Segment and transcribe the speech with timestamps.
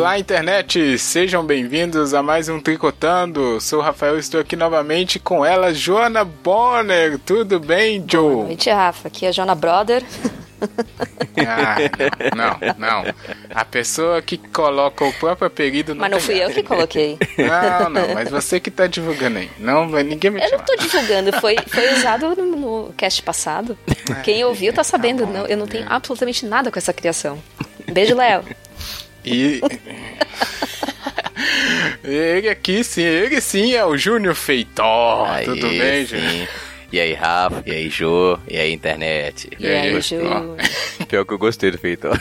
[0.00, 0.98] Olá, internet!
[0.98, 3.60] Sejam bem-vindos a mais um Tricotando.
[3.60, 7.18] Sou o Rafael estou aqui novamente com ela, Joana Bonner.
[7.18, 8.34] Tudo bem, Joe?
[8.34, 9.08] Boa noite, Rafa.
[9.08, 10.02] Aqui é a Joana Brother.
[11.46, 11.76] Ah,
[12.36, 13.14] não, não, não.
[13.54, 17.16] A pessoa que coloca o próprio apelido Mas não fui eu que coloquei.
[17.38, 19.50] Não, não, mas você que tá divulgando aí.
[19.58, 23.78] Não, ninguém me Eu não tô divulgando, foi, foi usado no, no cast passado.
[24.10, 25.26] É, Quem ouviu tá sabendo.
[25.26, 25.86] Tá não, eu não tenho é.
[25.88, 27.38] absolutamente nada com essa criação.
[27.90, 28.44] Beijo, Léo.
[29.24, 29.60] E.
[32.04, 35.26] ele aqui sim, ele sim é o Júnior Feitó.
[35.44, 36.48] Tudo bem, Júnior?
[36.92, 37.62] E aí, Rafa?
[37.66, 38.36] E aí, Jô?
[38.48, 39.48] E aí, internet?
[39.58, 40.56] E, e aí, aí Jô?
[41.06, 42.10] Pior que eu gostei do Feitó.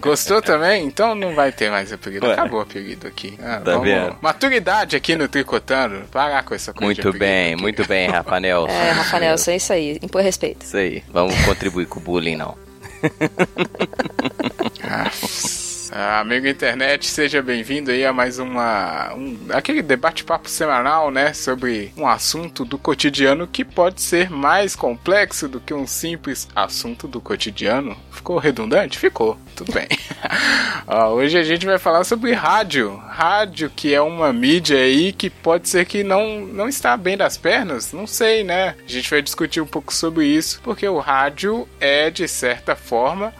[0.00, 0.84] Gostou também?
[0.84, 2.30] Então não vai ter mais apelido.
[2.30, 3.38] Acabou o apelido aqui.
[3.42, 3.88] Ah, tá vamos...
[3.88, 4.18] vendo?
[4.20, 6.04] Maturidade aqui no Tricotando.
[6.12, 7.62] Parar com essa coisa Muito bem, aqui.
[7.62, 8.72] muito bem, Rafa Nelson.
[8.72, 9.98] É, Rafa Nelson, é isso aí.
[10.02, 10.62] Impor respeito.
[10.62, 11.02] Isso aí.
[11.08, 12.54] Vamos contribuir com o bullying, não.
[14.84, 15.65] ah.
[15.92, 19.12] Ah, amigo internet, seja bem-vindo aí a mais uma.
[19.14, 21.32] Um, aquele debate-papo semanal, né?
[21.32, 27.06] Sobre um assunto do cotidiano que pode ser mais complexo do que um simples assunto
[27.06, 27.96] do cotidiano.
[28.10, 28.98] Ficou redundante?
[28.98, 29.88] Ficou, tudo bem.
[30.86, 32.96] ah, hoje a gente vai falar sobre rádio.
[32.96, 37.36] Rádio, que é uma mídia aí que pode ser que não, não está bem das
[37.36, 38.74] pernas, não sei, né?
[38.84, 43.32] A gente vai discutir um pouco sobre isso, porque o rádio é, de certa forma,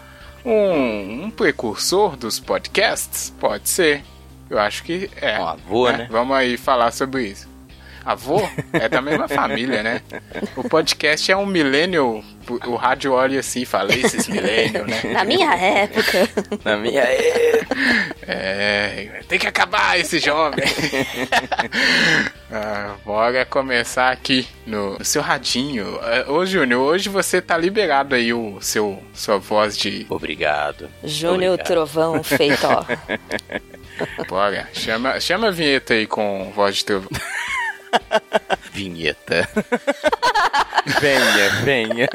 [0.46, 3.34] um, um precursor dos podcasts?
[3.40, 4.02] Pode ser.
[4.48, 5.38] Eu acho que é.
[5.40, 5.98] Um avô, né?
[5.98, 6.08] né?
[6.10, 7.55] Vamos aí falar sobre isso.
[8.06, 8.40] Avô
[8.72, 10.00] é da mesma família, né?
[10.54, 12.22] O podcast é um millennial.
[12.64, 15.00] O rádio olha assim e fala, esses millennial, né?
[15.12, 16.28] Na minha época.
[16.64, 17.76] Na minha época.
[18.22, 20.64] É, tem que acabar esse jovem.
[22.52, 25.98] ah, bora começar aqui no, no seu radinho.
[26.00, 30.06] Ah, ô, Júnior, hoje você tá liberado aí o seu sua voz de...
[30.08, 30.88] Obrigado.
[31.02, 32.84] Júnior Trovão feito, ó.
[34.28, 37.10] Bora, chama, chama a vinheta aí com voz de trovão.
[38.72, 39.48] Vinheta.
[41.00, 42.08] venha, venha.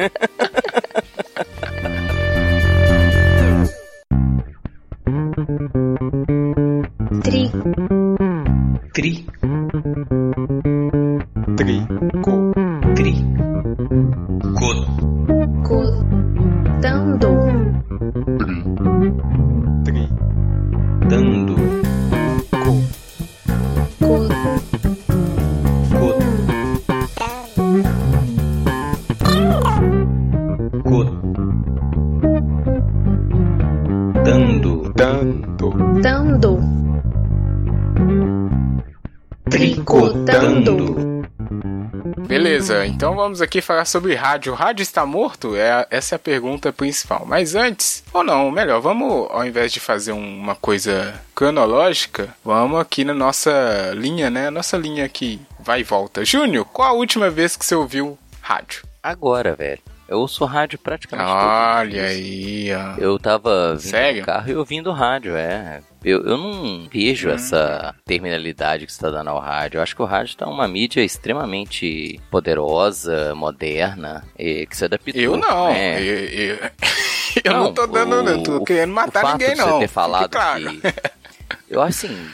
[43.31, 44.51] Vamos aqui falar sobre rádio.
[44.51, 45.55] O rádio está morto?
[45.55, 47.25] É, essa é a pergunta principal.
[47.25, 53.05] Mas antes, ou não, melhor, vamos, ao invés de fazer uma coisa cronológica, vamos aqui
[53.05, 54.49] na nossa linha, né?
[54.49, 56.25] Nossa linha aqui vai e volta.
[56.25, 58.83] Júnior, qual a última vez que você ouviu rádio?
[59.01, 59.79] Agora, velho.
[60.11, 62.99] Eu ouço rádio praticamente Olha aí, ó.
[62.99, 64.19] Eu tava vindo Sério?
[64.19, 65.79] no carro e ouvindo rádio, é.
[66.03, 67.31] Eu, eu não vejo hum.
[67.31, 69.77] essa terminalidade que você está dando ao rádio.
[69.77, 75.13] Eu acho que o rádio está uma mídia extremamente poderosa, moderna, e que se adaptou.
[75.15, 75.71] Eu não.
[75.71, 76.01] Né?
[76.01, 76.57] Eu, eu,
[77.45, 79.69] eu não, não tô dando, o, não tô querendo matar o fato ninguém, de não.
[79.75, 80.61] Você ter falado claro.
[80.61, 80.81] que.
[81.69, 82.29] Eu acho assim,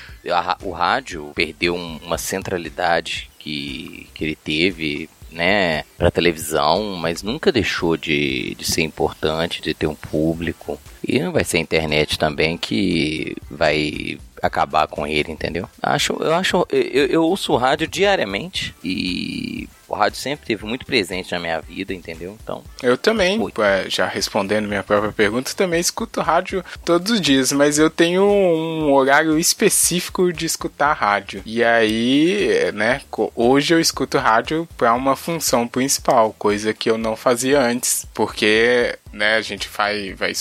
[0.64, 7.98] o rádio perdeu uma centralidade que, que ele teve né, para televisão, mas nunca deixou
[7.98, 10.80] de, de ser importante, de ter um público.
[11.06, 15.70] E não vai ser a internet também que vai acabar com ele, entendeu?
[15.82, 20.86] Acho, eu acho, eu, eu ouço o rádio diariamente e o rádio sempre teve muito
[20.86, 22.38] presente na minha vida, entendeu?
[22.42, 22.64] Então.
[22.84, 27.80] Eu também, é, já respondendo minha própria pergunta, também escuto rádio todos os dias, mas
[27.80, 31.42] eu tenho um horário específico de escutar rádio.
[31.46, 33.02] E aí, né,
[33.36, 38.98] hoje eu escuto rádio para uma função principal, coisa que eu não fazia antes, porque
[39.14, 40.32] né, a gente vai, vai,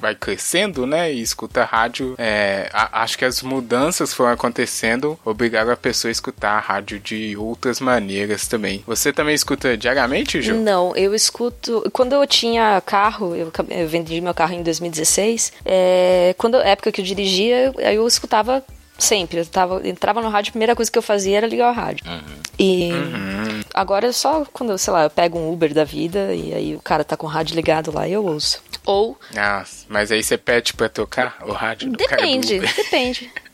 [0.00, 2.14] vai crescendo, né, e escuta rádio.
[2.18, 6.98] É, a, acho que as mudanças foram acontecendo, obrigaram a pessoa a escutar a rádio
[6.98, 8.82] de outras maneiras também.
[8.86, 10.54] Você também escuta diariamente, Ju?
[10.54, 11.84] Não, eu escuto.
[11.92, 15.52] Quando eu tinha carro, eu, eu vendi meu carro em 2016.
[15.64, 18.64] É, quando época que eu dirigia, eu, escutava
[18.98, 19.38] Sempre.
[19.38, 22.04] Eu tava, entrava no rádio, a primeira coisa que eu fazia era ligar o rádio.
[22.04, 22.20] Uhum.
[22.58, 23.60] E uhum.
[23.72, 26.80] agora é só quando, sei lá, eu pego um Uber da vida e aí o
[26.80, 28.60] cara tá com o rádio ligado lá e eu ouço.
[28.88, 29.18] Ou.
[29.34, 33.30] Nossa, mas aí você pede pra tocar o rádio do Depende, depende.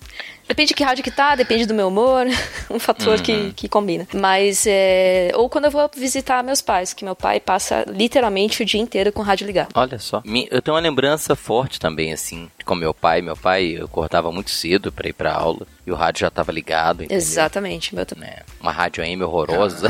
[0.47, 2.27] Depende de que rádio que tá, depende do meu humor,
[2.71, 3.23] um fator uhum.
[3.23, 4.07] que, que combina.
[4.13, 5.31] Mas, é...
[5.35, 9.13] ou quando eu vou visitar meus pais, que meu pai passa literalmente o dia inteiro
[9.13, 9.71] com o rádio ligado.
[9.75, 10.23] Olha só.
[10.51, 13.23] Eu tenho uma lembrança forte também, assim, com meu pai.
[13.23, 16.53] Meu pai, eu acordava muito cedo para ir pra aula e o rádio já tava
[16.53, 17.03] ligado.
[17.05, 17.17] Entendeu?
[17.17, 18.29] Exatamente, meu também.
[18.29, 19.89] É, uma rádio AM horrorosa.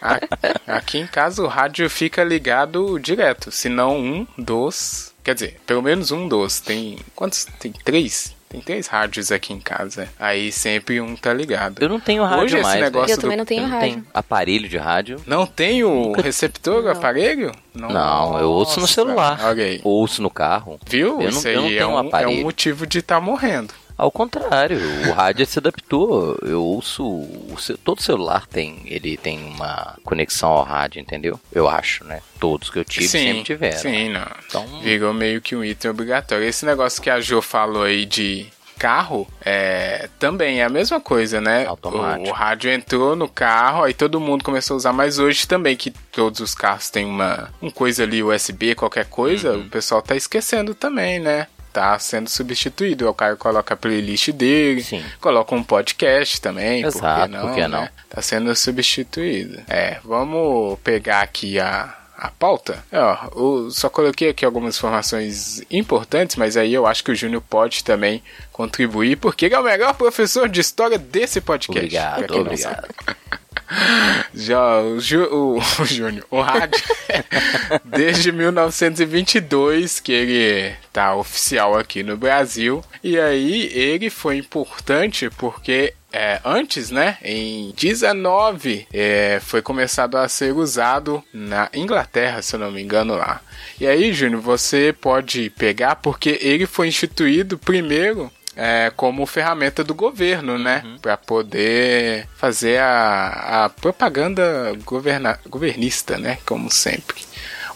[0.00, 0.36] Ah, aqui...
[0.66, 5.14] aqui em casa o rádio fica ligado direto, se não um dos.
[5.22, 6.60] Quer dizer, pelo menos um dos.
[6.60, 6.98] Tem.
[7.14, 7.46] Quantos?
[7.58, 8.37] Tem três?
[8.48, 10.08] Tem três rádios aqui em casa.
[10.18, 11.82] Aí sempre um tá ligado.
[11.82, 12.74] Eu não tenho rádio Hoje mais.
[12.74, 13.20] Esse negócio eu do...
[13.20, 13.90] também não tenho eu rádio.
[13.90, 15.22] Tenho aparelho de rádio.
[15.26, 16.22] Não tem o Nunca...
[16.22, 17.52] receptor do aparelho?
[17.74, 19.38] Não, não eu ouço no celular.
[19.52, 19.80] Okay.
[19.84, 20.80] Ouço no carro.
[20.86, 21.20] Viu?
[21.20, 23.74] Eu Isso não, aí é, um, é um motivo de estar tá morrendo.
[23.98, 24.78] Ao contrário,
[25.08, 26.38] o rádio se adaptou.
[26.42, 27.04] Eu ouço.
[27.04, 28.82] O, todo celular tem.
[28.86, 31.40] Ele tem uma conexão ao rádio, entendeu?
[31.52, 32.22] Eu acho, né?
[32.38, 33.78] Todos que eu tive sim, sempre tiveram.
[33.78, 34.26] Sim, não.
[34.46, 34.80] Então...
[34.80, 36.46] Virou meio que um item obrigatório.
[36.46, 38.46] Esse negócio que a Jo falou aí de
[38.78, 41.66] carro é, também é a mesma coisa, né?
[41.66, 42.28] Automático.
[42.28, 45.76] O, o, rádio entrou no carro, aí todo mundo começou a usar, mas hoje também
[45.76, 49.62] que todos os carros têm uma, uma coisa ali USB, qualquer coisa, uhum.
[49.62, 51.48] o pessoal tá esquecendo também, né?
[51.72, 53.08] Tá sendo substituído.
[53.08, 55.04] O cara coloca a playlist dele, Sim.
[55.20, 56.84] coloca um podcast também.
[56.84, 57.40] Exato, por não?
[57.42, 57.82] Por que não?
[57.82, 57.90] Né?
[58.08, 59.62] Tá sendo substituído.
[59.68, 62.84] É, vamos pegar aqui a, a pauta.
[62.90, 67.42] É, ó, só coloquei aqui algumas informações importantes, mas aí eu acho que o Júnior
[67.48, 68.22] pode também
[68.52, 71.78] contribuir, porque ele é o melhor professor de história desse podcast.
[71.78, 72.88] Obrigado, obrigado.
[74.34, 76.82] Já o, Ju, o, o Júnior, o rádio,
[77.84, 82.82] desde 1922 que ele tá oficial aqui no Brasil.
[83.02, 90.26] E aí ele foi importante porque é, antes, né, em 19, é, foi começado a
[90.28, 93.42] ser usado na Inglaterra, se eu não me engano lá.
[93.78, 99.94] E aí, Júnior, você pode pegar porque ele foi instituído primeiro é, como ferramenta do
[99.94, 100.82] governo, né?
[100.84, 100.98] Uhum.
[100.98, 106.38] Para poder fazer a, a propaganda governa, governista, né?
[106.44, 107.22] Como sempre.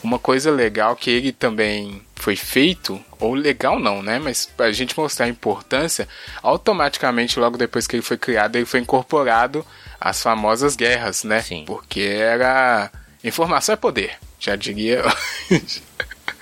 [0.03, 4.19] Uma coisa legal que ele também foi feito, ou legal não, né?
[4.19, 6.09] Mas para a gente mostrar a importância,
[6.43, 9.65] automaticamente, logo depois que ele foi criado, ele foi incorporado
[10.01, 11.43] às famosas guerras, né?
[11.43, 11.63] Sim.
[11.65, 12.91] Porque era.
[13.23, 15.05] Informação é poder, já diria.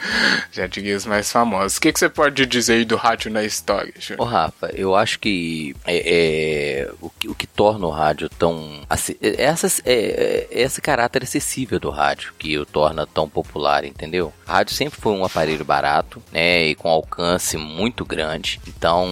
[0.53, 1.77] Já diria os mais famosos.
[1.77, 5.19] O que, que você pode dizer aí do rádio na história, Ô, Rafa, eu acho
[5.19, 8.83] que é, é o, que, o que torna o rádio tão.
[9.21, 14.33] É, essa, é, é, esse caráter acessível do rádio que o torna tão popular, entendeu?
[14.47, 16.69] O rádio sempre foi um aparelho barato, né?
[16.69, 18.61] E com alcance muito grande.
[18.67, 19.09] Então,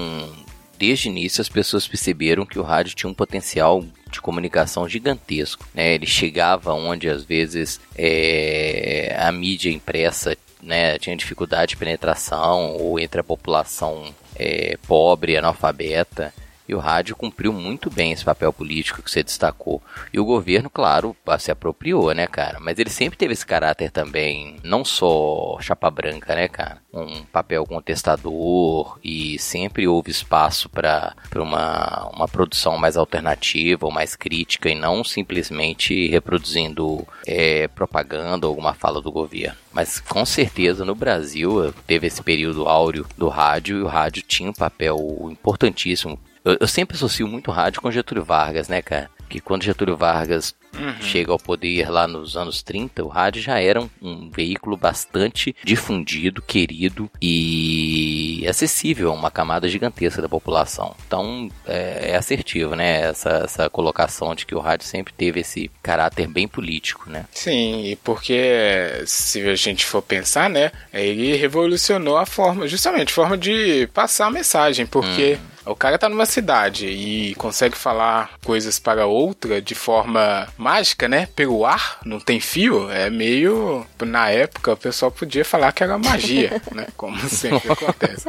[0.78, 5.66] desde o início as pessoas perceberam que o rádio tinha um potencial de comunicação gigantesco.
[5.74, 5.94] Né?
[5.94, 10.36] Ele chegava onde às vezes é, a mídia impressa
[10.68, 16.32] né, tinha dificuldade de penetração ou entre a população é, pobre, analfabeta.
[16.68, 19.82] E o rádio cumpriu muito bem esse papel político que você destacou.
[20.12, 22.58] E o governo, claro, se apropriou, né, cara?
[22.60, 26.78] Mas ele sempre teve esse caráter também, não só chapa branca, né, cara?
[26.92, 34.14] Um papel contestador e sempre houve espaço para uma, uma produção mais alternativa ou mais
[34.14, 39.56] crítica e não simplesmente reproduzindo é, propaganda ou alguma fala do governo.
[39.72, 44.50] Mas com certeza no Brasil teve esse período áureo do rádio e o rádio tinha
[44.50, 46.18] um papel importantíssimo
[46.48, 49.10] eu, eu sempre associo muito rádio com Getúlio Vargas, né, cara?
[49.28, 51.02] Que quando Getúlio Vargas uhum.
[51.02, 55.54] chega ao poder lá nos anos 30, o rádio já era um, um, veículo bastante
[55.64, 60.94] difundido, querido e acessível a uma camada gigantesca da população.
[61.06, 63.08] Então é, é assertivo, né?
[63.08, 67.26] Essa, essa colocação de que o rádio sempre teve esse caráter bem político, né?
[67.32, 70.72] Sim, e porque se a gente for pensar, né?
[70.92, 75.38] Ele revolucionou a forma, justamente, a forma de passar a mensagem, porque.
[75.40, 81.08] Hum o cara tá numa cidade e consegue falar coisas para outra de forma mágica,
[81.08, 81.26] né?
[81.34, 82.90] Pelo ar, não tem fio.
[82.90, 83.86] É meio.
[84.04, 86.86] Na época, o pessoal podia falar que era magia, né?
[86.96, 88.28] Como sempre acontece.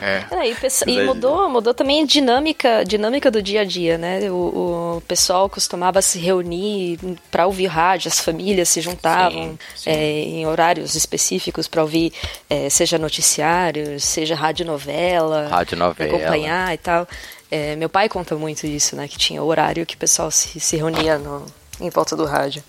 [0.00, 0.24] É.
[0.30, 4.30] é e, e, mudou, mudou também a dinâmica, dinâmica do dia a dia, né?
[4.30, 6.98] O, o pessoal costumava se reunir
[7.30, 9.90] para ouvir rádio, as famílias se juntavam sim, sim.
[9.90, 12.12] É, em horários específicos para ouvir,
[12.48, 16.16] é, seja noticiário, seja rádio novela, rádio novela.
[16.16, 17.08] acompanhar e tal.
[17.50, 19.08] É, meu pai conta muito isso, né?
[19.08, 21.44] Que tinha o horário que o pessoal se, se reunia no,
[21.80, 22.62] em volta do rádio.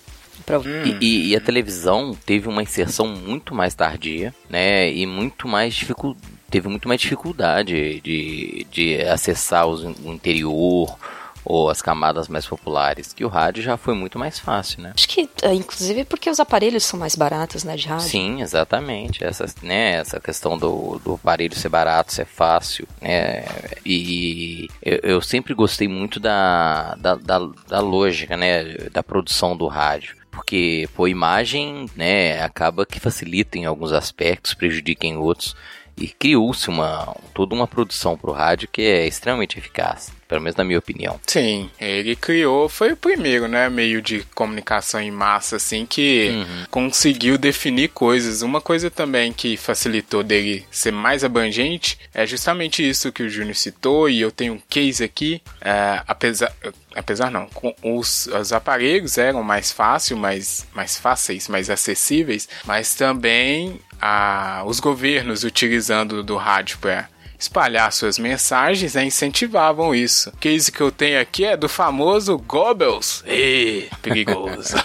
[0.46, 0.58] Pra...
[0.58, 0.98] Hum.
[1.00, 4.92] E, e, a televisão teve uma inserção muito mais tardia, né?
[4.92, 6.16] E muito mais dificul...
[6.50, 10.96] teve muito mais dificuldade de, de acessar os, o interior,
[11.44, 14.92] ou as camadas mais populares, que o rádio já foi muito mais fácil, né?
[14.94, 18.08] Acho que, é, inclusive, porque os aparelhos são mais baratos, né, de rádio.
[18.08, 19.24] Sim, exatamente.
[19.24, 23.44] Essa, né, essa questão do, do aparelho ser barato, ser fácil, né?
[23.84, 29.66] E eu, eu sempre gostei muito da, da, da, da lógica, né, da produção do
[29.66, 35.54] rádio porque pô, imagem, né, acaba que facilita em alguns aspectos, prejudica em outros
[35.94, 40.56] e criou-se uma toda uma produção para o rádio que é extremamente eficaz pelo menos
[40.56, 41.20] na minha opinião.
[41.26, 46.64] Sim, ele criou, foi o primeiro, né, meio de comunicação em massa, assim, que uhum.
[46.70, 48.40] conseguiu definir coisas.
[48.40, 53.54] Uma coisa também que facilitou dele ser mais abrangente é justamente isso que o Júnior
[53.54, 56.50] citou, e eu tenho um case aqui, é, apesar,
[56.96, 57.46] apesar não,
[57.82, 64.80] os, os aparelhos eram mais fáceis, mais, mais fáceis, mais acessíveis, mas também a, os
[64.80, 67.12] governos utilizando do rádio para
[67.42, 70.30] espalhar suas mensagens né, incentivavam isso.
[70.30, 73.22] O case que eu tenho aqui é do famoso Goebbels.
[73.26, 74.76] Ê, perigoso.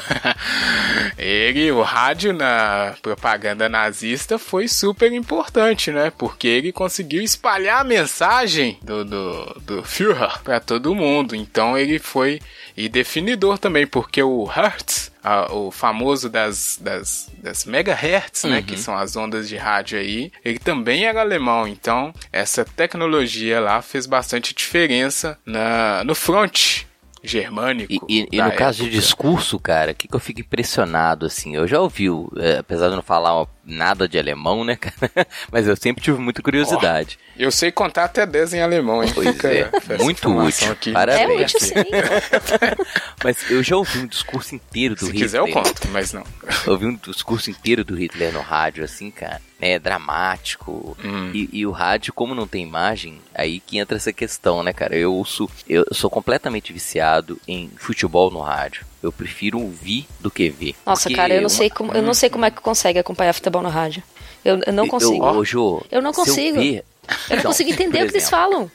[1.18, 6.12] ele, o rádio na propaganda nazista foi super importante, né?
[6.18, 11.36] Porque ele conseguiu espalhar a mensagem do, do, do Führer para todo mundo.
[11.36, 12.40] Então ele foi
[12.76, 18.52] e definidor também, porque o Hertz, a, o famoso das, das, das megahertz, uhum.
[18.52, 18.78] né, que uhum.
[18.78, 24.06] são as ondas de rádio aí, ele também era alemão, então essa tecnologia lá fez
[24.06, 26.86] bastante diferença na, no front
[27.22, 27.92] germânico.
[27.92, 28.58] E, e, e no época.
[28.58, 32.08] caso de discurso, cara, o que, que eu fico impressionado, assim, eu já ouvi,
[32.38, 35.12] é, apesar de não falar nada de alemão, né, cara,
[35.52, 37.20] mas eu sempre tive muita curiosidade.
[37.22, 39.12] Oh, eu sei contar até 10 em alemão, hein?
[39.14, 39.70] Pois é,
[40.02, 40.92] muito útil, aqui.
[40.92, 41.30] parabéns.
[41.30, 41.74] É útil, sim.
[43.24, 45.20] mas eu já ouvi um discurso inteiro do Se Hitler.
[45.20, 46.24] Se quiser eu conto, mas não.
[46.66, 50.98] Eu ouvi um discurso inteiro do Hitler no rádio, assim, cara né, dramático.
[51.04, 51.32] Hum.
[51.34, 54.96] E, e, o rádio, como não tem imagem, aí que entra essa questão, né, cara?
[54.96, 58.86] Eu ouço, eu sou completamente viciado em futebol no rádio.
[59.02, 60.76] Eu prefiro ouvir do que ver.
[60.86, 63.62] Nossa, cara, eu não, sei como, eu não sei como é que consegue acompanhar futebol
[63.62, 64.02] no rádio.
[64.44, 65.26] Eu, eu não consigo.
[65.26, 66.60] Eu, Jô, eu não consigo.
[66.60, 66.84] Eu,
[67.30, 68.72] eu não consigo entender o que eles falam.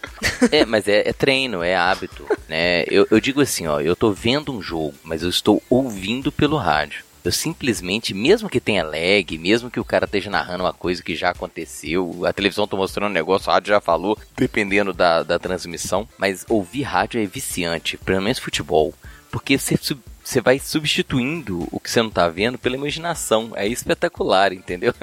[0.50, 2.84] É, mas é, é, treino, é hábito, né?
[2.88, 6.56] Eu, eu digo assim, ó, eu tô vendo um jogo, mas eu estou ouvindo pelo
[6.56, 7.04] rádio.
[7.24, 11.14] Eu simplesmente, mesmo que tenha lag, mesmo que o cara esteja narrando uma coisa que
[11.14, 15.38] já aconteceu, a televisão tá mostrando um negócio, o rádio já falou, dependendo da, da
[15.38, 18.92] transmissão, mas ouvir rádio é viciante, pelo menos futebol,
[19.30, 19.78] porque você
[20.32, 23.52] você vai substituindo o que você não tá vendo pela imaginação.
[23.54, 24.94] É espetacular, entendeu?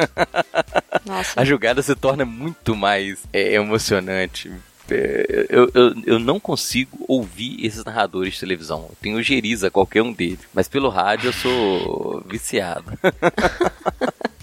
[1.05, 1.39] Nossa.
[1.39, 4.51] A jogada se torna muito mais é, emocionante.
[4.89, 8.88] É, eu, eu, eu não consigo ouvir esses narradores de televisão.
[8.89, 10.39] Eu tenho geriza qualquer um deles.
[10.51, 12.91] Mas pelo rádio eu sou viciado.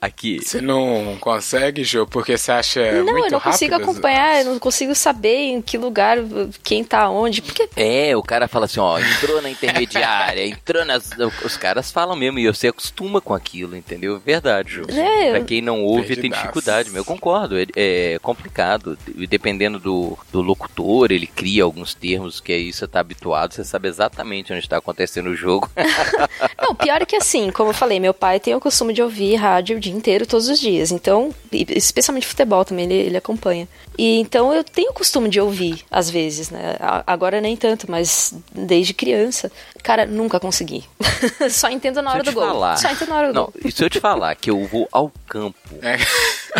[0.00, 0.40] aqui.
[0.42, 3.16] Você não consegue, Jô, porque você acha não, muito rápido?
[3.16, 6.18] Não, eu não consigo acompanhar, eu não consigo saber em que lugar,
[6.62, 7.68] quem tá onde, porque...
[7.76, 11.10] É, o cara fala assim, ó, entrou na intermediária, entrou nas...
[11.44, 14.18] Os caras falam mesmo, e você acostuma com aquilo, entendeu?
[14.18, 14.82] Verdade, Jô.
[14.88, 20.18] É, pra quem não ouve, tem dificuldade, eu concordo, é, é complicado, e dependendo do,
[20.32, 24.62] do locutor, ele cria alguns termos que aí você tá habituado, você sabe exatamente onde
[24.62, 25.70] está acontecendo o jogo.
[26.60, 29.34] não, pior é que assim, como eu falei, meu pai tem o costume de ouvir
[29.34, 30.90] rádio de dia inteiro, todos os dias.
[30.90, 31.34] Então,
[31.68, 33.68] especialmente futebol também, ele, ele acompanha.
[33.98, 36.76] E então eu tenho o costume de ouvir, às vezes, né?
[37.06, 39.50] Agora nem tanto, mas desde criança.
[39.82, 40.84] Cara, nunca consegui.
[41.50, 42.46] Só entendo na hora do gol.
[42.46, 43.54] Falar, Só entendo na hora do não, gol.
[43.64, 45.96] E se eu te falar que eu vou ao campo é.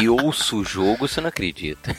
[0.00, 1.94] E ouço o jogo, você não acredita.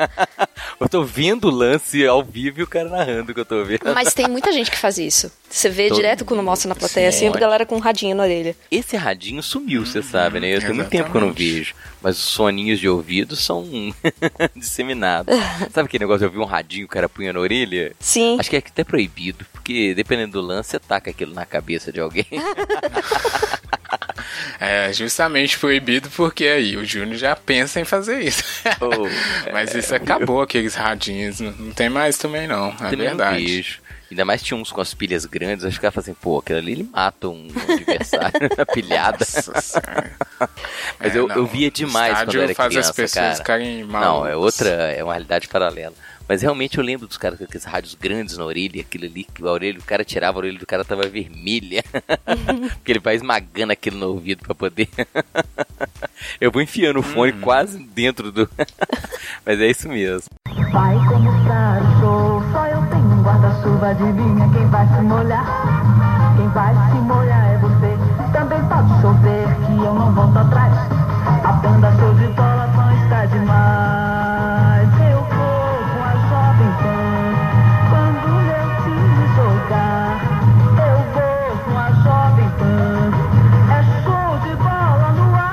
[0.78, 3.92] eu tô vendo o lance ao vivo e o cara narrando que eu tô vendo.
[3.94, 5.30] Mas tem muita gente que faz isso.
[5.48, 8.22] Você vê Todo direto quando mostra na plateia, sempre a galera com um radinho na
[8.22, 8.54] orelha.
[8.70, 10.54] Esse radinho sumiu, você sabe, né?
[10.54, 11.74] Eu tenho muito tempo que eu não vejo.
[12.02, 13.68] Mas os soninhos de ouvido são
[14.56, 15.34] disseminados.
[15.72, 17.92] sabe aquele negócio de ouvir um radinho o cara punha na orelha?
[18.00, 18.36] Sim.
[18.40, 22.00] Acho que é até proibido, porque dependendo do lance, você taca aquilo na cabeça de
[22.00, 22.26] alguém.
[24.60, 28.44] É justamente proibido porque aí o Júnior já pensa em fazer isso.
[28.80, 29.08] Oh,
[29.52, 31.40] Mas isso acabou, aqueles radinhos.
[31.40, 32.68] Não tem mais também, não.
[32.80, 33.79] É verdade.
[34.10, 36.72] Ainda mais tinha uns com as pilhas grandes, acho que ela assim, pô, aquele ali
[36.72, 39.24] ele mata um, adversário na pilhada.
[40.98, 43.36] Mas é, eu, não, eu via demais quando eu era faz criança, as pessoas cara.
[43.36, 45.94] Ficarem Não, é outra, é uma realidade paralela.
[46.30, 49.42] Mas realmente eu lembro dos caras com aqueles rádios grandes na orelha, aquilo ali, que
[49.42, 51.82] a orelha, o cara tirava a orelha do cara tava vermelha.
[52.78, 54.88] Porque ele vai esmagando aquilo no ouvido para poder.
[56.40, 57.40] eu vou enfiando o fone hum.
[57.40, 58.48] quase dentro do.
[59.44, 60.30] Mas é isso mesmo.
[60.70, 62.69] Vai começar show, só eu
[63.20, 65.44] guarda-chuva, adivinha quem vai se molhar?
[66.36, 67.98] Quem vai se molhar é você.
[68.32, 70.72] Também pode chover, que eu não volto atrás.
[71.44, 74.88] A banda show de bola não está demais.
[75.10, 77.34] Eu vou com a jovem pan,
[77.90, 78.94] quando eu te
[79.36, 80.20] jogar.
[80.88, 83.10] Eu vou com a jovem pan,
[83.70, 85.50] é show de bola no ar.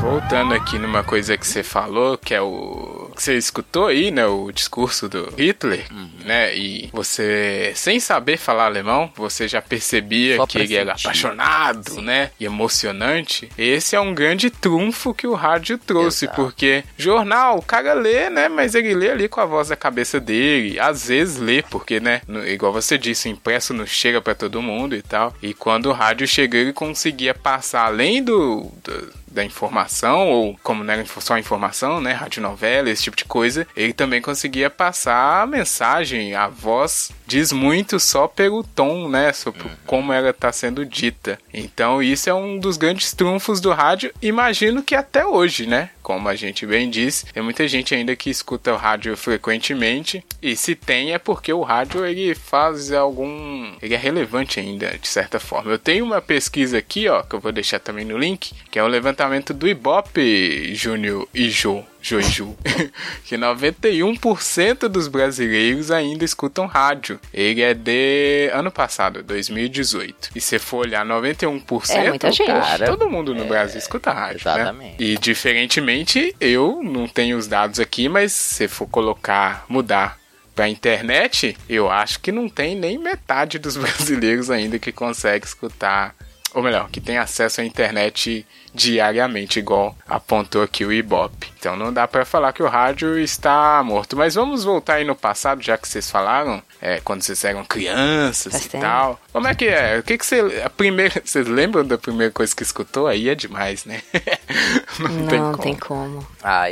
[0.00, 4.26] Voltando aqui numa coisa que você falou, que é o que você escutou aí, né?
[4.26, 6.10] O discurso do Hitler, uhum.
[6.24, 6.56] né?
[6.56, 12.02] E você, sem saber falar alemão, você já percebia Só que ele era apaixonado, Sim.
[12.02, 12.30] né?
[12.40, 13.50] E emocionante.
[13.58, 16.42] Esse é um grande trunfo que o rádio trouxe, Exato.
[16.42, 18.48] porque jornal, o cara lê, né?
[18.48, 20.80] Mas ele lê ali com a voz da cabeça dele.
[20.80, 22.22] Às vezes lê, porque, né?
[22.26, 25.34] No, igual você disse, o impresso não chega para todo mundo e tal.
[25.42, 30.82] E quando o rádio chegou, ele conseguia passar além do, do da informação, ou como
[30.82, 35.46] não era só informação, né, radionovela, esse tipo de coisa, ele também conseguia passar a
[35.46, 39.70] mensagem, a voz diz muito só pelo tom, né, sobre uhum.
[39.86, 41.38] como ela está sendo dita.
[41.52, 46.28] Então isso é um dos grandes trunfos do rádio, imagino que até hoje, né, como
[46.28, 50.74] a gente bem diz, tem muita gente ainda que escuta o rádio frequentemente, e se
[50.74, 55.72] tem é porque o rádio ele faz algum, ele é relevante ainda, de certa forma.
[55.72, 58.82] Eu tenho uma pesquisa aqui, ó, que eu vou deixar também no link, que é
[58.82, 61.84] o levantamento do Ibope, Júnior e Jô.
[62.02, 62.56] Joiju,
[63.24, 67.20] que 91% dos brasileiros ainda escutam rádio.
[67.32, 70.30] Ele é de ano passado, 2018.
[70.34, 72.46] E se for olhar 91%, é muita gente.
[72.46, 74.54] Cara, todo mundo no é, Brasil escuta rádio, né?
[74.54, 74.90] exatamente.
[74.90, 74.96] né?
[74.98, 80.18] E diferentemente, eu não tenho os dados aqui, mas se for colocar, mudar
[80.54, 86.14] pra internet, eu acho que não tem nem metade dos brasileiros ainda que consegue escutar,
[86.52, 91.52] ou melhor, que tem acesso à internet diariamente, igual apontou aqui o Ibope.
[91.58, 94.16] Então não dá para falar que o rádio está morto.
[94.16, 98.52] Mas vamos voltar aí no passado, já que vocês falaram, é, quando vocês eram crianças
[98.52, 98.84] Faz e tempo.
[98.84, 99.20] tal.
[99.32, 99.98] Como é que é?
[99.98, 100.62] O que, que você.
[100.64, 101.20] A primeira.
[101.24, 103.06] Vocês lembram da primeira coisa que escutou?
[103.06, 104.02] Aí é demais, né?
[104.98, 105.58] não, não tem como.
[105.58, 106.26] Tem como.
[106.42, 106.64] Ah,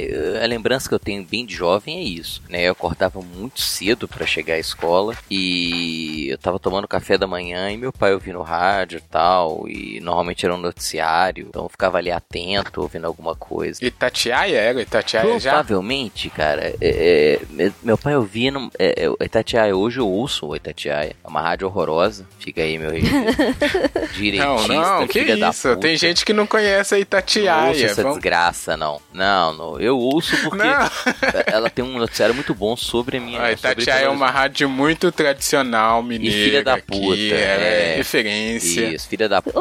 [0.42, 2.62] a lembrança que eu tenho bem de jovem é isso, né?
[2.62, 7.70] Eu acordava muito cedo para chegar à escola e eu tava tomando café da manhã
[7.70, 11.87] e meu pai ouvindo rádio e tal, e normalmente era um noticiário, então eu ficava
[11.96, 13.84] ali atento, ouvindo alguma coisa.
[13.84, 15.52] Itatiaia era Itatiaia já?
[15.52, 16.74] Provavelmente, cara.
[16.80, 21.16] É, é, meu pai ouvindo é, é, Itatiaia, hoje eu ouço o Itatiaia.
[21.22, 26.32] É uma rádio horrorosa, fica aí meu Direitista, não, não, que isso, tem gente que
[26.32, 27.62] não conhece a Itatiaia.
[27.62, 28.18] Não ouço essa Vamos...
[28.18, 29.00] desgraça, não.
[29.12, 29.80] Não, não.
[29.80, 30.66] Eu ouço porque
[31.46, 33.42] ela tem um noticiário muito bom sobre a minha...
[33.42, 36.36] A Itatiaia é uma rádio muito tradicional, mineira.
[36.36, 37.16] E filha da puta.
[37.16, 38.94] é, é referência.
[38.94, 39.58] Isso, filha da puta.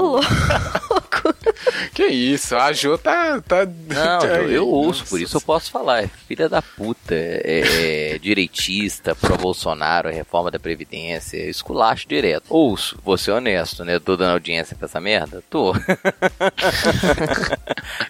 [1.93, 3.41] que isso, a Jo tá...
[3.41, 6.03] tá não, eu, eu ouço, por isso eu posso falar.
[6.03, 12.45] É filha da puta, é, é direitista, pró-Bolsonaro, reforma da Previdência, esculacho direto.
[12.49, 13.99] Ouço, vou ser honesto, né?
[13.99, 15.43] Tô dando audiência pra essa merda?
[15.49, 15.73] Tô.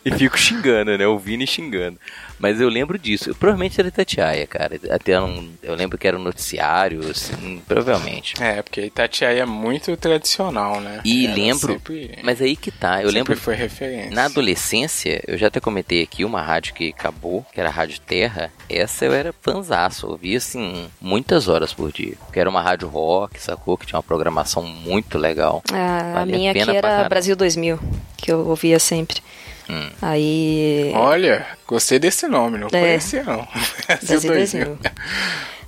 [0.04, 1.08] e fico xingando, né?
[1.08, 1.97] Ouvindo e xingando.
[2.39, 3.30] Mas eu lembro disso.
[3.30, 4.80] Eu, provavelmente era Itatiaia, cara.
[4.91, 8.36] Até um, eu lembro que era um noticiário, assim, provavelmente.
[8.41, 11.02] É, porque Itatiaia é muito tradicional, né?
[11.04, 11.73] E era lembro.
[11.73, 13.02] Sempre, mas aí que tá.
[13.02, 13.26] Eu lembro.
[13.35, 14.11] Foi referência.
[14.11, 17.99] Na adolescência, eu já até comentei aqui uma rádio que acabou, que era a Rádio
[18.01, 18.51] Terra.
[18.69, 20.07] Essa eu era fanzaço.
[20.07, 22.13] Ouvia, assim, muitas horas por dia.
[22.31, 23.77] Que era uma rádio rock, sacou?
[23.77, 25.61] Que tinha uma programação muito legal.
[25.71, 27.79] Ah, a minha aqui era Brasil 2000,
[28.15, 29.21] que eu ouvia sempre.
[29.69, 29.89] Hum.
[30.01, 30.91] Aí.
[30.95, 33.47] Olha, gostei desse nome, não é, conhecia não.
[33.87, 34.77] Brasil 2000.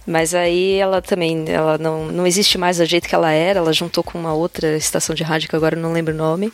[0.07, 3.71] Mas aí ela também, ela não, não existe mais do jeito que ela era, ela
[3.71, 6.51] juntou com uma outra estação de rádio que agora eu não lembro o nome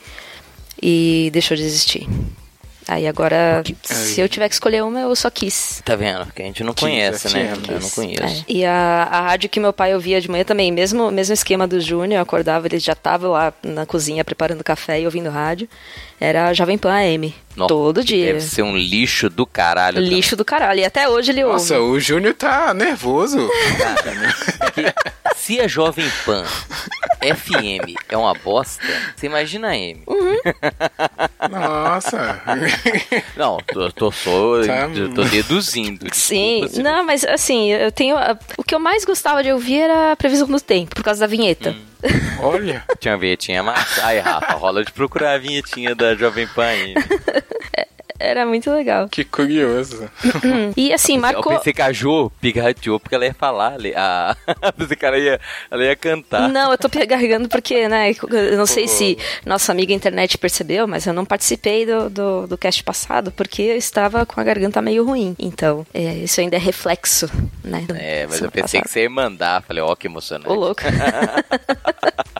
[0.87, 2.07] e deixou de existir.
[2.87, 5.81] Aí agora, se eu tiver que escolher uma, eu só quis.
[5.83, 6.31] Tá vendo?
[6.31, 7.53] Que a gente não conhece, né?
[7.67, 8.23] Eu não conheço.
[8.23, 8.45] É.
[8.47, 11.81] E a, a rádio que meu pai ouvia de manhã também, mesmo, mesmo esquema do
[11.81, 15.67] Júnior, eu acordava, ele já tava lá na cozinha preparando café e ouvindo rádio.
[16.19, 17.33] Era a Jovem Pan AM.
[17.55, 18.27] Nossa, todo dia.
[18.27, 19.99] Deve ser um lixo do caralho.
[19.99, 20.37] Lixo também.
[20.37, 20.79] do caralho.
[20.79, 21.85] E até hoje ele Nossa, ouve.
[21.85, 23.49] Nossa, o Júnior tá nervoso.
[23.77, 24.95] Cara,
[25.35, 26.43] se a Jovem Pan
[27.21, 28.83] FM é uma bosta,
[29.15, 30.03] você imagina a M.
[30.07, 30.37] Uhum.
[31.49, 32.41] Nossa.
[33.37, 34.89] Não, tô, tô só tá...
[35.13, 36.07] tô deduzindo.
[36.13, 38.17] Sim, não, mas assim, eu tenho.
[38.57, 41.27] O que eu mais gostava de ouvir era a previsão do tempo, por causa da
[41.27, 41.71] vinheta.
[41.71, 41.94] Hum.
[42.41, 42.83] Olha.
[42.99, 44.05] Tinha uma vinhetinha massa.
[44.05, 46.93] Aí, Rafa, rola de procurar a vinhetinha da Jovem Pan aí.
[48.17, 49.09] Era muito legal.
[49.09, 50.09] Que curioso.
[50.75, 51.51] e assim, marcou.
[51.51, 53.77] Eu pensei que a Jo pigarreteou porque ela ia falar.
[53.95, 54.35] A...
[54.77, 56.49] pensei que ela ia, ela ia cantar.
[56.49, 58.11] Não, eu tô gargando porque, né?
[58.11, 62.57] Eu não sei se nossa amiga internet percebeu, mas eu não participei do, do, do
[62.57, 65.35] cast passado porque eu estava com a garganta meio ruim.
[65.37, 67.29] Então, é, isso ainda é reflexo,
[67.63, 67.85] né?
[67.95, 68.83] É, mas eu pensei passado.
[68.83, 69.61] que você ia mandar.
[69.63, 70.49] Falei, ó, oh, que emocionante.
[70.49, 70.81] Ô, louco.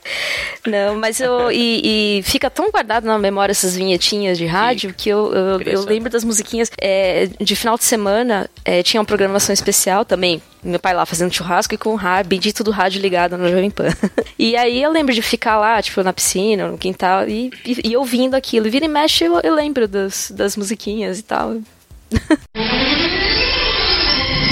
[0.68, 1.52] Não, mas eu.
[1.52, 5.86] E, e, fica tão guardado na memória essas vinhetinhas de rádio que eu, eu, eu
[5.86, 6.72] lembro das musiquinhas.
[6.80, 10.42] É, de final de semana, é, tinha uma programação especial também.
[10.64, 13.70] Meu pai lá fazendo churrasco e com o rádio, bendito do rádio ligado no Jovem
[13.70, 13.90] Pan.
[14.38, 17.98] e aí eu lembro de ficar lá, tipo, na piscina, no quintal, e, e, e
[17.98, 18.70] ouvindo aquilo.
[18.70, 21.58] Vira e mexe, eu, eu lembro das, das musiquinhas e tal.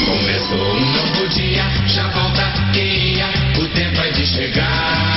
[0.05, 3.27] Começou um novo dia, já volta ia,
[3.59, 5.12] o tempo é de chegar.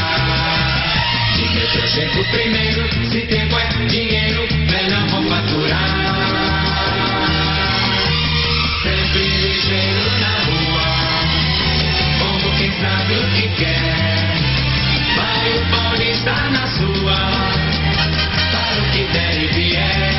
[1.77, 5.91] De sempre primeiro, se tempo é dinheiro, melhor vou faturar.
[8.83, 10.87] Sempre ligeiro na rua,
[12.19, 14.17] como quem sabe o que quer.
[15.17, 17.19] Vai o pão está na sua,
[18.53, 20.17] para o que der e vier.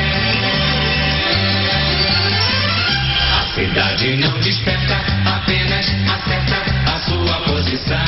[3.36, 7.98] A cidade não desperta, apenas acerta a sua posição.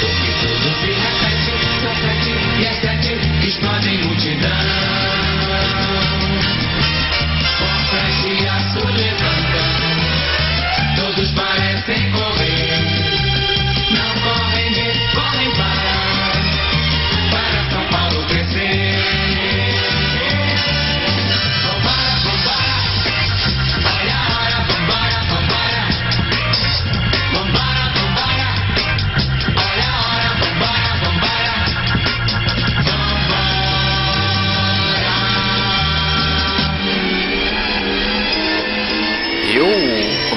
[0.00, 1.43] Porque tudo se repete,
[2.60, 3.14] e as sete
[3.46, 5.23] explodem multidão.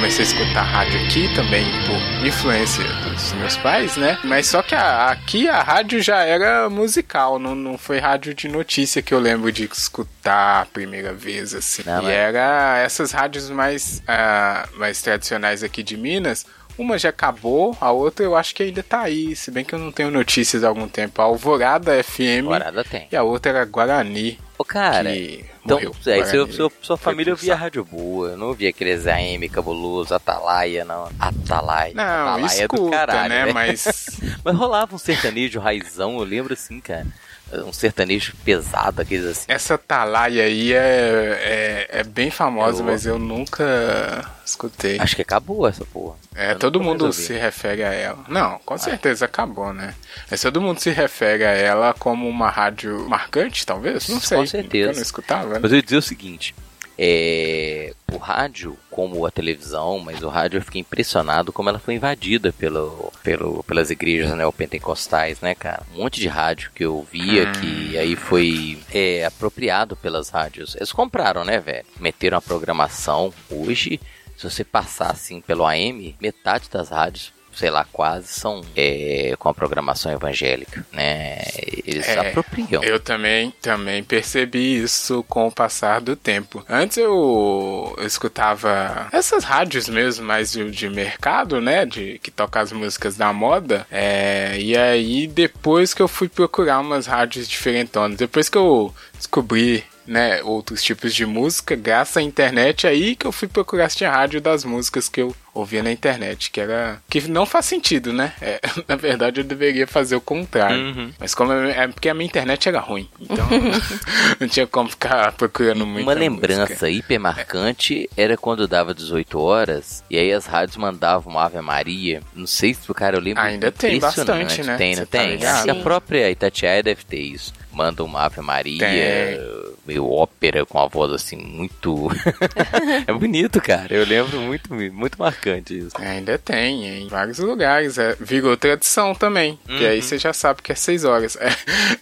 [0.07, 4.17] Comecei a escutar rádio aqui também por influência dos meus pais, né?
[4.23, 8.47] Mas só que a- aqui a rádio já era musical, não, não foi rádio de
[8.47, 11.83] notícia que eu lembro de escutar a primeira vez, assim.
[11.85, 16.45] Não, e mas- era essas rádios mais, ah, mais tradicionais aqui de Minas.
[16.77, 19.79] Uma já acabou, a outra eu acho que ainda tá aí, se bem que eu
[19.79, 21.21] não tenho notícias há algum tempo.
[21.21, 23.09] A Alvorada FM Morada tem.
[23.11, 24.39] e a outra era Guarani.
[24.57, 25.95] Ô, cara, que então, morreu.
[26.07, 30.15] é, seu, seu- sua foi família ouvia rádio boa, eu não ouvia aqueles AM cabuloso,
[30.15, 31.09] Atalaia, não.
[31.19, 31.93] Atalaia.
[31.93, 33.41] Não, Atalaia é do escuta, caralho, né?
[33.43, 33.53] velho.
[33.53, 37.05] Mas Mas rolava um sertanejo raizão, eu lembro assim, cara.
[37.53, 39.45] Um sertanejo pesado, aqueles assim.
[39.47, 44.97] essa Atalaia aí é, é, é bem famosa, Eu- mas eu nunca escutei.
[44.99, 46.15] Acho que acabou essa porra.
[46.35, 48.23] É, Eu todo mundo se refere a ela.
[48.27, 49.95] Não, com certeza acabou, né?
[50.29, 54.07] Mas todo mundo se refere a ela como uma rádio marcante, talvez?
[54.09, 54.47] Não Com sei.
[54.47, 54.91] certeza.
[54.91, 55.59] Eu não escutava, né?
[55.61, 56.53] Mas eu ia dizer o seguinte:
[56.97, 61.93] é, o rádio, como a televisão, mas o rádio eu fiquei impressionado como ela foi
[61.93, 65.83] invadida pelo, pelo, pelas igrejas neopentecostais, né, cara?
[65.93, 67.51] Um monte de rádio que eu via Hum.
[67.53, 70.75] que aí foi é, apropriado pelas rádios.
[70.75, 71.85] Eles compraram, né, velho?
[71.99, 73.33] Meteram a programação.
[73.49, 73.99] Hoje,
[74.35, 79.49] se você passar assim pelo AM, metade das rádios sei lá, quase são é, com
[79.49, 81.39] a programação evangélica, né?
[81.85, 82.83] Eles É, apropriam.
[82.83, 86.63] Eu também, também percebi isso com o passar do tempo.
[86.69, 91.85] Antes eu, eu escutava essas rádios mesmo, mais de, de mercado, né?
[91.85, 93.87] De, que toca as músicas da moda.
[93.91, 99.83] É, e aí depois que eu fui procurar umas rádios diferentonas, depois que eu descobri
[100.07, 104.09] né, outros tipos de música, graças à internet, aí que eu fui procurar se tinha
[104.09, 107.01] rádio das músicas que eu ouvia na internet, que era.
[107.09, 108.33] que não faz sentido, né?
[108.41, 110.77] É, na verdade, eu deveria fazer o contrário.
[110.77, 111.11] Uhum.
[111.19, 113.47] Mas como é, é porque a minha internet era ruim, então
[114.39, 116.03] não tinha como ficar procurando muito.
[116.03, 121.45] Uma lembrança hiper marcante era quando dava 18 horas e aí as rádios mandavam uma
[121.45, 122.21] Ave Maria.
[122.35, 123.41] Não sei se o cara eu lembro.
[123.41, 124.77] Ainda tem bastante, né?
[124.77, 125.71] Tem, não Você tá tem?
[125.71, 127.53] a própria Itatiaia deve ter isso.
[127.71, 129.39] Manda uma Ave Maria, Tem.
[129.87, 132.09] Meio ópera com a voz assim muito.
[133.07, 133.93] é bonito, cara.
[133.93, 135.91] Eu lembro muito, muito marcante isso.
[135.99, 137.97] Ainda tem, em vários lugares.
[137.97, 139.57] É, virou tradição também.
[139.65, 139.89] Que Uhum.
[139.91, 141.37] aí você já sabe que é 6 horas.
[141.37, 141.49] É,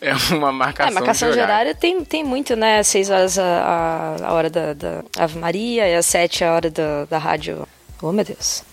[0.09, 1.65] é uma É, marcação, marcação de de horário.
[1.67, 2.79] horário tem, tem muito, né?
[2.79, 6.53] Às seis horas a, a, a hora da, da Ave Maria e às sete a
[6.53, 7.67] hora da, da rádio.
[8.01, 8.63] Oh, meu Deus.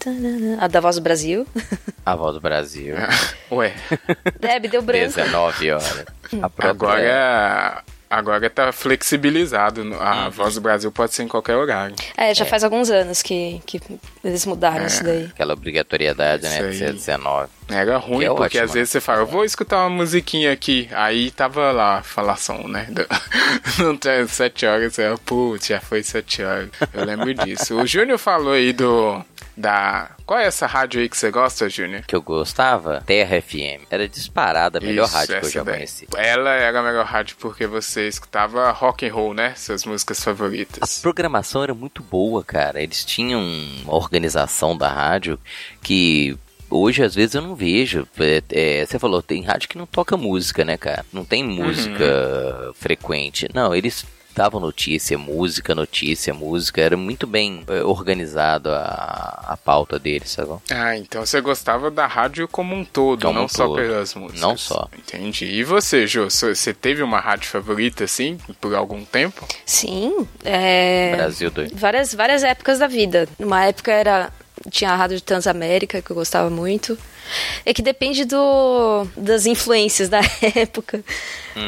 [0.60, 1.46] A da Voz do Brasil.
[2.04, 2.96] A voz do Brasil.
[3.52, 3.72] Ué,
[4.40, 5.14] Deb, deu branco.
[5.14, 6.04] 19 horas.
[6.42, 6.70] A própria...
[6.70, 9.82] agora, agora tá flexibilizado.
[10.00, 10.30] A Uhum.
[10.30, 11.94] voz do Brasil pode ser em qualquer horário.
[12.16, 13.80] É, já faz alguns anos que, que
[14.22, 15.24] eles mudaram isso daí.
[15.26, 16.58] Aquela obrigatoriedade, né?
[16.60, 16.92] Isso De ser aí.
[16.92, 17.48] 19.
[17.68, 20.52] Era ruim, Que é porque ótimo, às vezes você fala, eu vou escutar uma musiquinha
[20.52, 20.88] aqui.
[20.92, 22.86] Aí tava lá a falação, né?
[22.90, 23.06] Do-
[23.82, 26.68] Não tem sete horas, eu, putz, já foi sete horas.
[26.92, 27.76] Eu lembro disso.
[27.80, 29.24] O Júnior falou aí do.
[29.56, 30.10] Da.
[30.32, 32.04] Qual é essa rádio aí que você gosta, Júnior?
[32.06, 33.84] que eu gostava, Terra FM.
[33.90, 35.74] Era disparada a melhor Isso, rádio que eu já daí.
[35.74, 36.08] conheci.
[36.16, 39.52] Ela era a melhor rádio porque você escutava rock and roll, né?
[39.54, 41.00] Suas músicas A favoritas.
[41.02, 42.82] programação era muito boa, cara.
[42.82, 43.42] Eles tinham
[43.84, 45.38] uma organização da rádio
[45.82, 46.34] que
[46.70, 48.08] hoje às vezes eu não vejo.
[48.18, 48.42] É,
[48.80, 51.04] é, você falou, tem rádio que não toca música, né, cara?
[51.12, 52.72] Não tem música Uhum.
[52.72, 53.50] frequente.
[53.52, 56.80] Não, eles davam notícia, música, notícia, música.
[56.80, 60.52] Era muito bem é, organizado a, a pauta deles, sabe?
[60.70, 63.76] Ah, então você gostava da rádio como um todo, Como não um só todo.
[63.76, 64.40] pelas músicas.
[64.40, 64.88] Não só.
[64.96, 65.46] Entendi.
[65.46, 69.46] E você, Jô, você teve uma rádio favorita, assim, por algum tempo?
[69.64, 71.16] Sim, é...
[71.16, 71.76] Brasil doido.
[71.76, 73.28] várias, várias épocas da vida.
[73.38, 74.32] Numa época era
[74.70, 76.96] tinha a rádio de Transamérica, que eu gostava muito.
[77.64, 80.20] É que depende do, das influências da
[80.56, 81.02] época.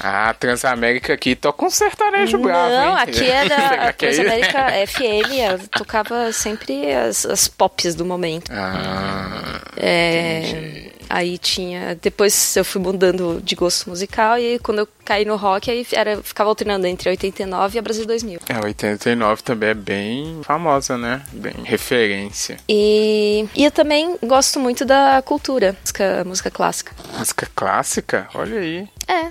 [0.00, 2.80] Ah, Transamérica aqui toca um sertanejo bravo, hein?
[2.80, 8.50] Não, aqui era a Aqui é- Transamérica FM, tocava sempre as, as pops do momento.
[8.52, 11.96] Ah, É, aí tinha.
[12.02, 16.20] Depois eu fui mudando de gosto musical e quando eu caí no rock, aí era,
[16.22, 18.40] ficava alternando entre 89 e a Brasil 2000.
[18.48, 21.22] é, 89 também é bem famosa, né?
[21.30, 22.56] Bem referência.
[22.68, 26.92] E, e eu também gosto muito da cultura, música, música clássica.
[27.18, 28.26] Música clássica?
[28.32, 28.88] Olha aí.
[29.06, 29.30] É.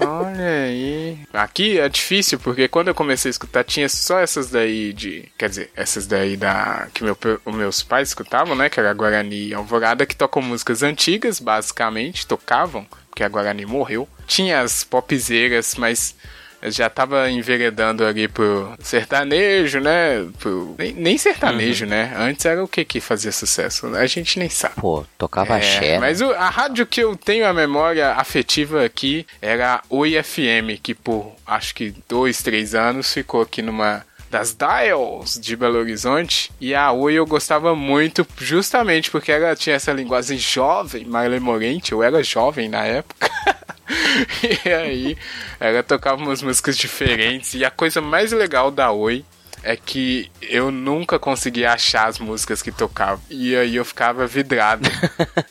[0.02, 1.18] Olha aí.
[1.34, 5.28] Aqui é difícil, porque quando eu comecei a escutar, tinha só essas daí de.
[5.36, 6.88] Quer dizer, essas daí da.
[6.94, 7.16] que meu,
[7.46, 8.70] meus pais escutavam, né?
[8.70, 14.08] Que era Guarani e Alvorada, que tocam músicas antigas, basicamente, tocavam, porque a Guarani morreu.
[14.26, 16.14] Tinha as popzeiras, mas.
[16.62, 20.26] Já tava enveredando ali pro sertanejo, né?
[20.38, 20.74] Pro...
[20.78, 22.12] Nem, nem sertanejo, né?
[22.16, 23.86] Antes era o que que fazia sucesso?
[23.94, 24.74] A gente nem sabe.
[24.76, 25.80] Pô, tocava É, axé.
[25.92, 25.98] né?
[26.00, 30.80] mas o- a rádio que eu tenho a memória afetiva aqui era a Oi FM,
[30.82, 36.50] que por acho que dois, três anos ficou aqui numa das dials de Belo Horizonte.
[36.60, 41.92] E a Oi eu gostava muito, justamente porque ela tinha essa linguagem jovem, malemolente.
[41.92, 43.30] Eu era jovem na época.
[44.64, 45.18] e aí
[45.58, 47.54] ela tocava umas músicas diferentes.
[47.54, 49.24] E a coisa mais legal da Oi
[49.62, 53.22] é que eu nunca conseguia achar as músicas que tocavam.
[53.28, 54.88] E aí eu ficava vidrado.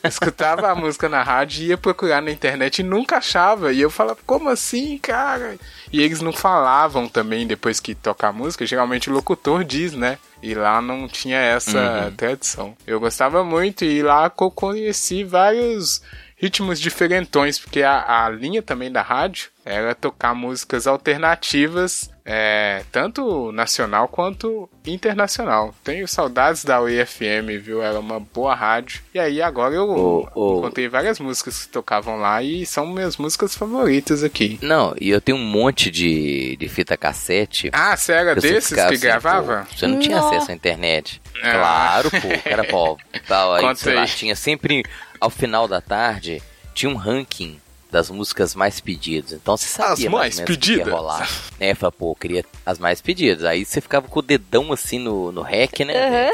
[0.04, 3.72] Escutava a música na rádio, ia procurar na internet e nunca achava.
[3.72, 5.56] E eu falava, como assim, cara?
[5.92, 8.66] E eles não falavam também depois que toca a música.
[8.66, 10.18] Geralmente o locutor diz, né?
[10.42, 12.76] E lá não tinha essa tradição.
[12.86, 16.00] Eu gostava muito e lá eu conheci vários
[16.40, 23.52] ritmos diferentões, porque a, a linha também da rádio era tocar músicas alternativas, é, tanto
[23.52, 25.74] nacional quanto internacional.
[25.84, 27.82] Tenho saudades da UFM, viu?
[27.82, 29.02] Era uma boa rádio.
[29.12, 30.58] E aí agora eu Ô, ô.
[30.58, 34.58] encontrei várias músicas que tocavam lá e são minhas músicas favoritas aqui.
[34.62, 37.68] Não, e eu tenho um monte de, de fita cassete.
[37.72, 39.66] Ah, você era desses que assim, gravava?
[39.68, 40.28] pô, você não tinha Não.
[40.28, 41.20] acesso à internet.
[41.42, 41.52] Ah.
[41.52, 42.28] Claro, pô.
[42.44, 42.98] Era pô.
[43.28, 44.82] Tal, aí, lá, tinha sempre,
[45.20, 46.42] ao final da tarde,
[46.74, 49.32] tinha um ranking das músicas mais pedidas.
[49.32, 50.86] Então você sabia As mais, mais ou menos o que pedidas?
[50.86, 51.30] ia rolar.
[51.58, 53.44] Né, fala, pô, eu queria as mais pedidas.
[53.44, 56.10] Aí você ficava com o dedão assim no, no rec, né?
[56.10, 56.32] velho?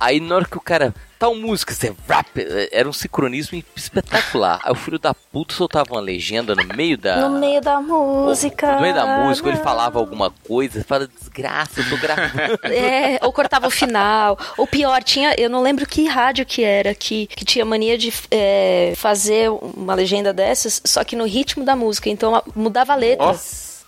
[0.00, 0.94] Aí na hora que o cara.
[1.18, 2.28] Tal música, você rap,
[2.70, 4.60] era um sincronismo espetacular.
[4.62, 7.28] Aí o filho da puta soltava uma legenda no meio da.
[7.28, 8.74] No meio da música.
[8.74, 12.26] No meio da música, ele falava alguma coisa, fala, desgraça, eu tô gravando.
[12.76, 14.38] É, ou cortava o final.
[14.56, 15.34] Ou pior, tinha.
[15.38, 19.94] Eu não lembro que rádio que era, que, que tinha mania de é, fazer uma
[19.94, 22.10] legenda dessas, só que no ritmo da música.
[22.10, 23.26] Então mudava a letra.
[23.26, 23.34] Ó,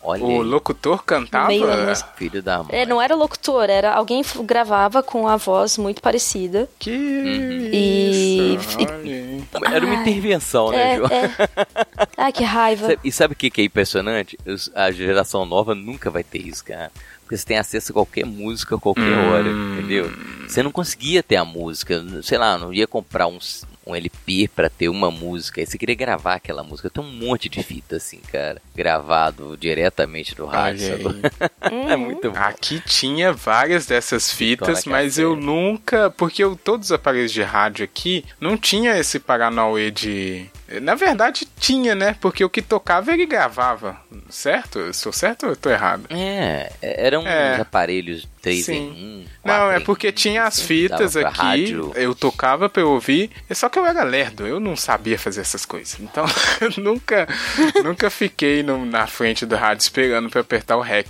[0.01, 1.49] Olha o aí, locutor cantava.
[1.49, 2.69] Meio da filho da mãe.
[2.71, 6.69] É, não era locutor, era alguém gravava com a voz muito parecida.
[6.79, 9.45] Que E- isso, e- olha aí.
[9.75, 10.03] Era uma Ai.
[10.03, 11.05] intervenção, né, É, Ju?
[11.07, 11.31] é.
[12.17, 12.87] Ai, que raiva.
[12.89, 14.39] Sabe- E sabe o que que é impressionante?
[14.75, 16.91] A geração nova nunca vai ter isso, cara.
[17.23, 19.31] Porque você tem acesso a qualquer música a qualquer Hum.
[19.31, 20.11] hora, entendeu?
[20.47, 23.39] Você não conseguia ter a música, sei lá, não ia comprar um,
[23.89, 25.61] um LP pra ter uma música.
[25.61, 26.91] Aí você queria gravar aquela música.
[26.91, 30.95] Tem um monte de fita assim, cara, gravado diretamente do rádio.
[31.07, 31.89] Uhum.
[31.91, 32.39] é muito bom.
[32.39, 36.11] Aqui tinha várias dessas fitas, mas eu nunca.
[36.11, 40.47] Porque eu, todos os aparelhos de rádio aqui não tinha esse Paranauê de.
[40.83, 42.15] Na verdade, tinha, né?
[42.21, 43.97] Porque o que tocava ele gravava,
[44.29, 44.79] certo?
[44.79, 46.05] Eu sou certo ou tô errado?
[46.11, 47.55] É, eram É.
[47.55, 48.75] uns aparelhos 3 Sim.
[48.75, 49.49] em 1.
[49.49, 51.93] Não, é porque tinha as fitas dava pra aqui, rádio.
[51.95, 55.41] eu tocava pra eu ouvir, é só que eu era lerdo, eu não sabia fazer
[55.41, 55.99] essas coisas.
[56.01, 56.27] Então,
[56.61, 57.27] eu nunca,
[57.83, 61.09] nunca fiquei no- na frente do rádio esperando pra apertar o REC.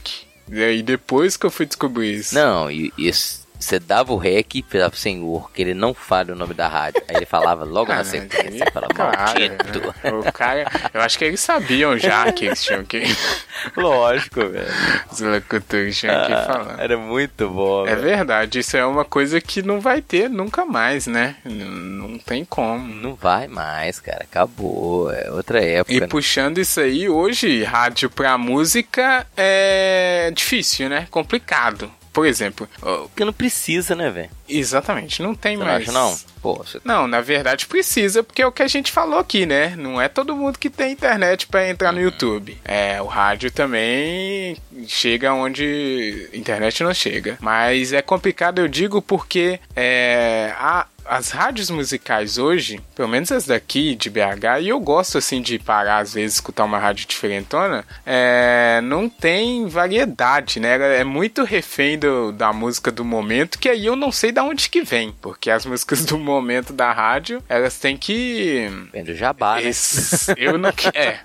[0.50, 2.34] E aí depois que eu fui descobrir isso.
[2.34, 6.32] Não, e, e esse- você dava o rec e falava, senhor, que ele não fale
[6.32, 7.02] o nome da rádio.
[7.08, 9.94] Aí ele falava logo na Cara, sequência, aí, fala, maldito.
[10.04, 10.10] né?
[10.12, 13.02] O cara, eu acho que eles sabiam já que eles tinham que.
[13.76, 14.66] Lógico, velho.
[15.10, 16.76] Os locutores tinham que falar.
[16.78, 18.02] Era muito bom, É velho.
[18.02, 21.36] verdade, isso é uma coisa que não vai ter nunca mais, né?
[21.44, 22.86] N- Não tem como.
[22.94, 24.22] Não vai mais, cara.
[24.22, 25.10] Acabou.
[25.12, 25.92] É outra época.
[25.92, 26.06] E né?
[26.06, 31.06] puxando isso aí, hoje rádio pra música é difícil, né?
[31.10, 31.90] Complicado.
[32.18, 34.30] Por exemplo, Porque não precisa, né, velho?
[34.48, 35.82] Exatamente, não tem Você não mais.
[35.82, 36.18] acha, não?
[36.42, 39.74] Pô, você Não, na verdade precisa, porque é o que a gente falou aqui, né?
[39.76, 42.58] Não é todo mundo que tem internet pra entrar no YouTube.
[42.64, 44.56] É, o rádio também
[44.88, 47.38] chega onde internet não chega.
[47.40, 53.46] Mas é complicado, eu digo, porque é, a, as rádios musicais hoje, pelo menos as
[53.46, 57.84] daqui de BH, e eu gosto assim de parar às vezes escutar uma rádio diferentona,
[58.04, 60.98] é, não tem variedade, né?
[61.00, 64.68] É muito refém do, da música do momento, que aí eu não sei de onde
[64.68, 69.56] que vem, porque as músicas do momento da rádio, elas têm que vem do jabá,
[69.56, 69.64] né?
[69.68, 71.18] esse- eu não É.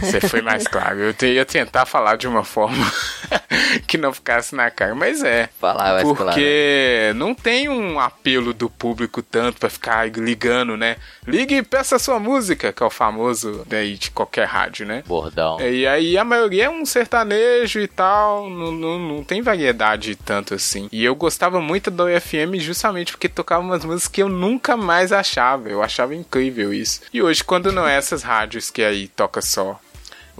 [0.00, 0.98] Você foi mais claro.
[1.20, 2.90] Eu ia tentar falar de uma forma
[3.86, 5.48] que não ficasse na cara, mas é.
[5.60, 6.14] Falar claro.
[6.14, 10.96] Porque não tem um apelo do público tanto pra ficar ligando, né?
[11.26, 15.02] Ligue e peça a sua música, que é o famoso daí de qualquer rádio, né?
[15.06, 15.60] Bordão.
[15.60, 20.54] E aí a maioria é um sertanejo e tal, não, não, não tem variedade tanto
[20.54, 20.88] assim.
[20.90, 25.12] E eu gostava muito da UFM justamente porque tocava umas músicas que eu nunca mais
[25.12, 25.68] achava.
[25.68, 27.00] Eu achava incrível isso.
[27.12, 29.78] E hoje, quando não é essas rádios que aí toca só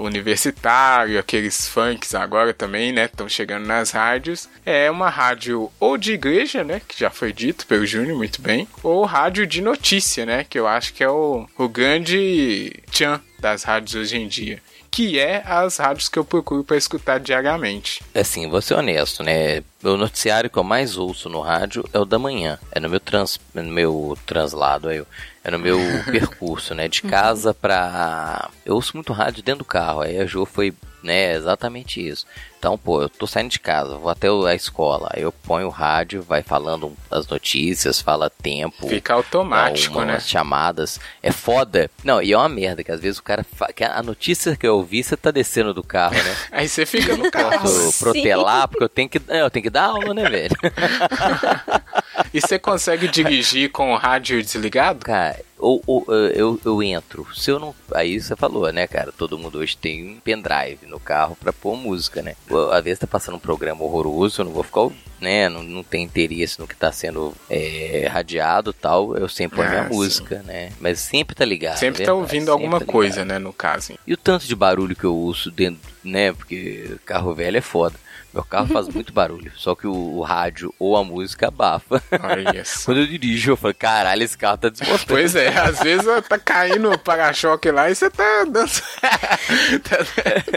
[0.00, 3.04] universitário, aqueles funks agora também, né?
[3.04, 4.48] Estão chegando nas rádios.
[4.64, 6.80] É uma rádio ou de igreja, né?
[6.86, 8.66] Que já foi dito pelo Júnior muito bem.
[8.82, 10.44] Ou rádio de notícia, né?
[10.48, 14.62] Que eu acho que é o, o grande tchan das rádios hoje em dia.
[14.90, 18.02] Que é as rádios que eu procuro para escutar diariamente.
[18.12, 19.62] Assim, vou ser honesto, né?
[19.84, 22.58] O noticiário que eu mais ouço no rádio é o da manhã.
[22.72, 25.02] É no meu, trans, no meu translado, aí,
[25.48, 25.78] no meu
[26.10, 26.88] percurso, né?
[26.88, 28.50] De casa pra.
[28.64, 30.00] Eu ouço muito rádio dentro do carro.
[30.00, 31.34] Aí a Jo foi, né?
[31.34, 32.26] Exatamente isso.
[32.58, 35.08] Então, pô, eu tô saindo de casa, vou até a escola.
[35.14, 38.86] Aí eu ponho o rádio, vai falando as notícias, fala tempo.
[38.86, 40.12] Fica automático, dá né?
[40.12, 41.00] umas chamadas.
[41.22, 41.90] É foda.
[42.04, 43.42] Não, e é uma merda, que às vezes o cara.
[43.42, 43.72] Fa...
[43.72, 46.36] que a notícia que eu ouvi, você tá descendo do carro, né?
[46.52, 47.66] Aí você fica no carro.
[47.98, 49.22] Protelar, porque eu tenho que.
[49.28, 50.56] é, Eu tenho que dar aula, né, velho?
[52.32, 55.04] e você consegue dirigir com o rádio desligado?
[55.04, 57.26] Cara, ou, ou, eu, eu entro.
[57.34, 57.74] Se eu não.
[57.94, 59.12] Aí você falou, né, cara?
[59.12, 62.34] Todo mundo hoje tem um pendrive no carro pra pôr música, né?
[62.72, 64.88] Às vezes tá passando um programa horroroso, eu não vou ficar.
[65.20, 65.48] né?
[65.50, 69.16] Não, não tem interesse no que tá sendo eh, radiado e tal.
[69.16, 69.94] Eu sempre ponho Ah, minha sim.
[69.94, 70.72] música, né?
[70.80, 71.76] Mas sempre tá ligado.
[71.78, 73.38] Sempre é tá ouvindo sempre alguma tá coisa, né?
[73.38, 73.94] No caso.
[74.06, 76.32] E o tanto de barulho que eu ouço dentro, né?
[76.32, 77.96] Porque carro velho é foda.
[78.32, 79.50] Meu carro faz muito barulho.
[79.56, 82.00] Só que o, o rádio ou a música abafa.
[82.84, 85.04] Quando eu dirijo, eu falo, caralho, esse carro tá desmontando.
[85.08, 88.70] Pois é, às vezes tá caindo o para-choque lá e você tá dando.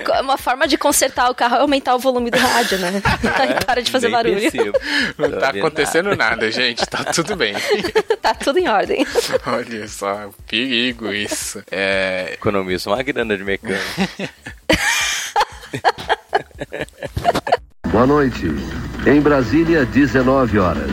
[0.03, 3.01] Tá- Uma forma de consertar o carro é aumentar o volume do rádio, né?
[3.39, 4.39] Aí para de fazer Nem barulho.
[4.39, 4.77] percebo.
[5.17, 6.86] Não tá acontecendo nada, gente.
[6.86, 7.55] Tá tudo bem.
[8.21, 9.05] tá tudo em ordem.
[9.47, 11.63] Olha só, perigo isso.
[11.71, 12.31] É.
[12.33, 13.83] Economizo uma grana de mecânico.
[17.93, 18.47] Boa noite.
[19.06, 20.89] Em Brasília, 19 horas.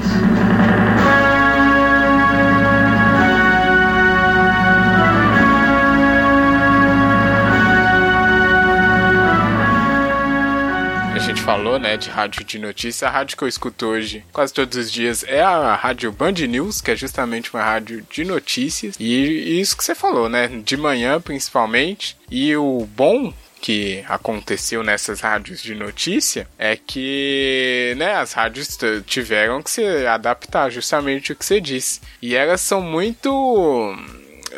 [11.14, 13.08] A gente falou, né, de rádio de notícia.
[13.08, 16.82] A rádio que eu escuto hoje, quase todos os dias, é a rádio Band News,
[16.82, 18.96] que é justamente uma rádio de notícias.
[19.00, 22.14] E, e isso que você falou, né, de manhã principalmente.
[22.30, 29.62] E o bom que aconteceu nessas rádios de notícia é que né, as rádios tiveram
[29.62, 32.00] que se adaptar justamente o que você disse.
[32.22, 33.30] E elas são muito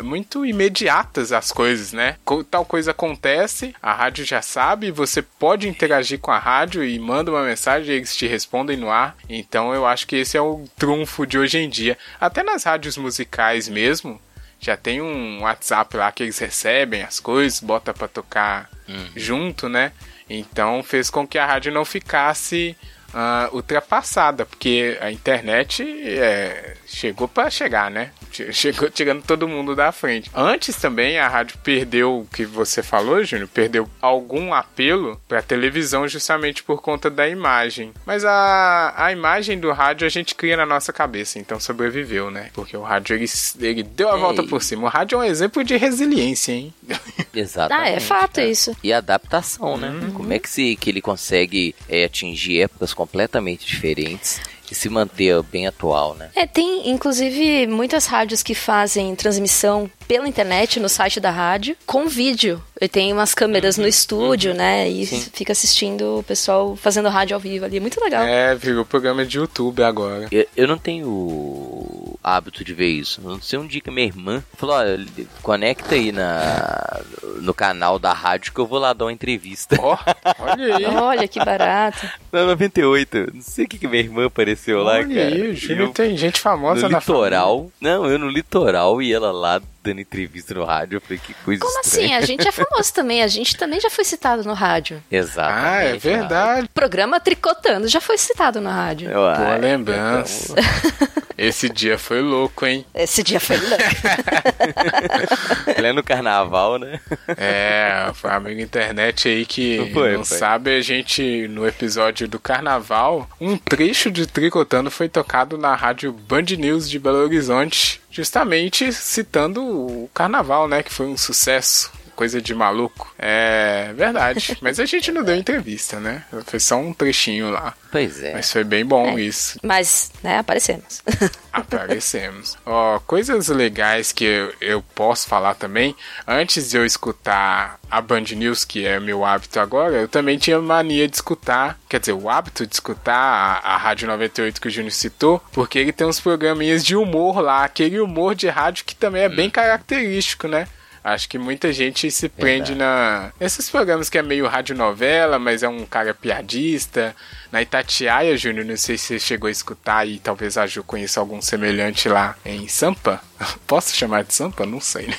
[0.02, 2.16] muito imediatas as coisas, né?
[2.50, 7.30] Tal coisa acontece, a rádio já sabe, você pode interagir com a rádio e manda
[7.30, 9.16] uma mensagem e eles te respondem no ar.
[9.28, 11.98] Então eu acho que esse é o trunfo de hoje em dia.
[12.18, 14.20] Até nas rádios musicais mesmo,
[14.62, 18.70] já tem um WhatsApp lá que eles recebem as coisas, bota pra tocar
[19.16, 19.90] junto, né?
[20.30, 22.76] Então fez com que a rádio não ficasse
[23.12, 28.12] ah, ultrapassada, porque a internet é, chegou para chegar, né?
[28.32, 30.30] Che- Chegou tirando todo mundo da frente.
[30.34, 36.08] Antes também a rádio perdeu o que você falou, Júnior, perdeu algum apelo para televisão
[36.08, 37.92] justamente por conta da imagem.
[38.06, 42.50] Mas a, a imagem do rádio a gente cria na nossa cabeça, então sobreviveu, né?
[42.54, 43.26] Porque o rádio ele,
[43.60, 44.20] ele deu a Ei.
[44.20, 44.84] volta por cima.
[44.84, 46.72] O rádio é um exemplo de resiliência, hein?
[47.34, 47.88] Exatamente.
[47.88, 48.46] Ah, é fato cara.
[48.48, 48.76] isso.
[48.82, 49.92] E adaptação, né?
[50.14, 54.40] Como é que, se, que ele consegue é, atingir épocas completamente diferentes
[54.72, 56.30] e se manter bem atual, né?
[56.34, 62.08] É, tem inclusive muitas rádios que fazem transmissão pela internet no site da rádio com
[62.08, 62.62] vídeo.
[62.80, 64.88] E tem umas câmeras no estúdio, né?
[64.88, 65.20] E Sim.
[65.32, 67.76] fica assistindo o pessoal fazendo rádio ao vivo ali.
[67.76, 68.24] É muito legal.
[68.24, 70.26] É, virou programa de YouTube agora.
[70.32, 73.20] Eu, eu não tenho o hábito de ver isso.
[73.22, 75.06] Não sei um dia que minha irmã falou, olha,
[75.42, 77.00] conecta aí na,
[77.40, 79.76] no canal da rádio que eu vou lá dar uma entrevista.
[79.80, 79.96] Ó,
[80.40, 80.84] olha aí.
[81.12, 82.08] Olha que barato.
[82.30, 83.30] Na 98.
[83.34, 85.34] Não sei o que, que minha irmã apareceu lá, Olha cara.
[85.34, 87.70] aí, eu tem gente famosa no na litoral.
[87.80, 90.96] Não, eu no litoral e ela lá dando entrevista no rádio.
[90.96, 92.06] Eu falei, que coisa Como estranha.
[92.06, 92.14] assim?
[92.14, 93.22] A gente é famoso também.
[93.22, 95.02] A gente também já foi citado no rádio.
[95.10, 95.66] Exatamente.
[95.66, 96.66] Ah, é verdade.
[96.66, 99.10] O programa Tricotando já foi citado na rádio.
[99.10, 100.54] Uai, Boa lembrança.
[101.36, 102.84] Esse dia foi louco, hein?
[102.94, 103.82] Esse dia foi louco.
[105.74, 107.00] Pleno carnaval, né?
[107.36, 110.38] É, foi um amigo internet aí que Não foi, não foi.
[110.38, 116.12] sabe, a gente, no episódio do carnaval, um trecho de Tricotando foi tocado na rádio
[116.12, 120.82] Band News de Belo Horizonte, justamente citando o carnaval, né?
[120.82, 121.90] Que foi um sucesso.
[122.22, 123.12] Coisa de maluco.
[123.18, 124.56] É verdade.
[124.62, 126.22] Mas a gente não deu entrevista, né?
[126.46, 127.74] Foi só um trechinho lá.
[127.90, 128.32] Pois é.
[128.34, 129.58] Mas foi bem bom isso.
[129.60, 131.02] Mas, né, aparecemos.
[131.52, 132.56] Aparecemos.
[132.64, 135.96] Ó, coisas legais que eu, eu posso falar também.
[136.26, 140.60] Antes de eu escutar a Band News, que é meu hábito agora, eu também tinha
[140.60, 144.70] mania de escutar, quer dizer, o hábito de escutar a, a Rádio 98 que o
[144.70, 148.94] Júnior citou, porque ele tem uns programinhas de humor lá, aquele humor de rádio que
[148.94, 150.68] também é bem característico, né?
[151.04, 155.68] Acho que muita gente se prende na nesses programas que é meio radionovela, mas é
[155.68, 157.14] um cara piadista.
[157.50, 161.18] Na Itatiaia, Júnior, não sei se você chegou a escutar e talvez a Ju conheça
[161.18, 163.20] algum semelhante lá em Sampa.
[163.66, 164.64] Posso chamar de Sampa?
[164.66, 165.14] Não sei, né?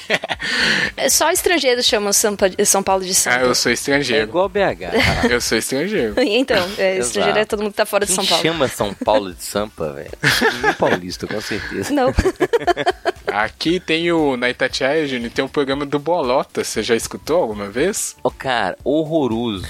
[0.97, 3.37] É, Só estrangeiros chamam Sampa- São Paulo de Ah, Sampa.
[3.45, 4.23] eu sou É estrangeiro.
[4.27, 5.29] igual BH.
[5.29, 6.15] Eu sou estrangeiro.
[6.23, 8.43] Então, é, estrangeiro é todo mundo que tá fora de Quem São Paulo.
[8.43, 10.11] chama São Paulo de Sampa, velho?
[10.61, 11.93] Nenhum paulista, com certeza.
[11.93, 12.13] Não.
[13.27, 14.37] Aqui tem o.
[14.37, 16.63] Na Itatiaia, Júnior, tem um programa do Bolota.
[16.63, 18.15] Você já escutou alguma vez?
[18.23, 19.65] Ô, cara, horroroso.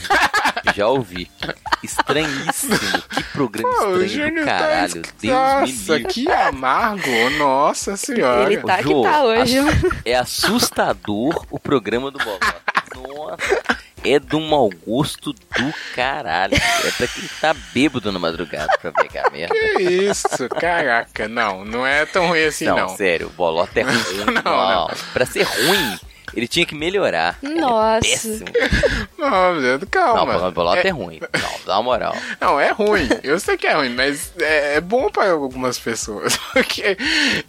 [0.75, 1.29] Já ouvi.
[1.81, 2.77] Estranhíssimo.
[3.09, 4.57] Que programa Pô, estranho Júnior tá.
[4.59, 4.85] caralho.
[5.01, 6.03] es- Deus Nossa, me livre.
[6.13, 7.29] que amargo.
[7.37, 8.42] Nossa senhora.
[8.51, 9.57] Ele tá que Jô, tá hoje.
[9.59, 9.75] ass-
[10.05, 12.55] É assustador o programa do Bolota.
[12.95, 13.61] Nossa.
[14.05, 16.53] É do mau gosto do caralho.
[16.55, 19.55] É pra quem tá bêbado na madrugada pra pegar merda.
[19.55, 21.27] Que isso, caraca.
[21.29, 22.89] Não, não é tão ruim assim, não, não.
[22.89, 24.25] sério, o Bolota é ruim.
[24.25, 24.87] Não, não, não.
[25.13, 25.99] Pra ser ruim,
[26.35, 27.37] ele tinha que melhorar.
[27.43, 28.01] Ele é Nossa.
[28.01, 28.45] péssimo.
[29.17, 30.47] Não, Deus, Não, calma.
[30.47, 31.19] o Bolota é, é, ruim.
[31.21, 32.15] Não, dá uma moral.
[32.41, 33.07] não, é ruim.
[33.23, 36.35] Eu sei que é ruim, mas é, é bom para algumas pessoas.
[36.51, 36.97] Porque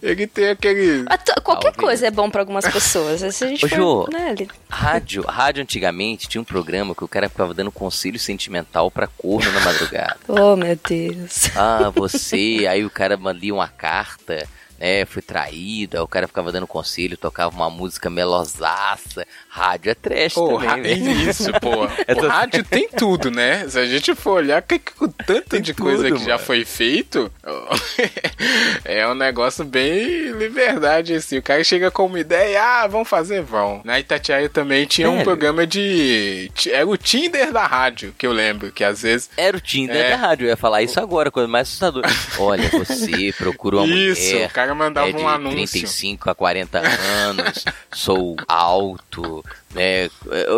[0.01, 1.03] ele tem aquele.
[1.43, 1.75] Qualquer Talvez.
[1.75, 3.21] coisa é bom pra algumas pessoas.
[3.35, 4.07] Se a gente Ô, for, Jô.
[4.11, 8.89] né, ali- Rádio, rádio antigamente tinha um programa que o cara ficava dando conselho sentimental
[8.89, 10.17] pra corno na madrugada.
[10.27, 11.49] Oh, meu Deus.
[11.55, 14.47] Ah, você, aí o cara mandia uma carta,
[14.79, 19.25] né, foi traído, aí o cara ficava dando conselho, tocava uma música melosaça.
[19.49, 21.29] Rádio é trash Pô, também, velho.
[21.29, 21.85] isso, pô.
[22.07, 23.67] Essa- O rádio tem tudo, né?
[23.69, 26.33] Se a gente for olhar, que, que, o tanto Tem de coisa tudo, que já
[26.33, 26.45] mano.
[26.45, 27.31] foi feito,
[28.83, 31.37] é um negócio bem liberdade, assim.
[31.37, 33.81] O cara chega com uma ideia, ah, vamos fazer, vão.
[33.83, 35.25] Na Itatiaia também tinha um Sério?
[35.25, 36.51] programa de...
[36.71, 39.29] Era o Tinder da rádio, que eu lembro, que às vezes...
[39.37, 40.09] Era o Tinder É.
[40.11, 42.07] da rádio, eu ia falar isso agora, coisa mais assustadora.
[42.39, 44.49] Olha, você procurou uma Isso, mulher.
[44.49, 45.55] o cara mandava é de um anúncio.
[45.55, 50.09] 35 a 40 anos, sou alto, né?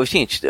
[0.06, 0.42] Gente,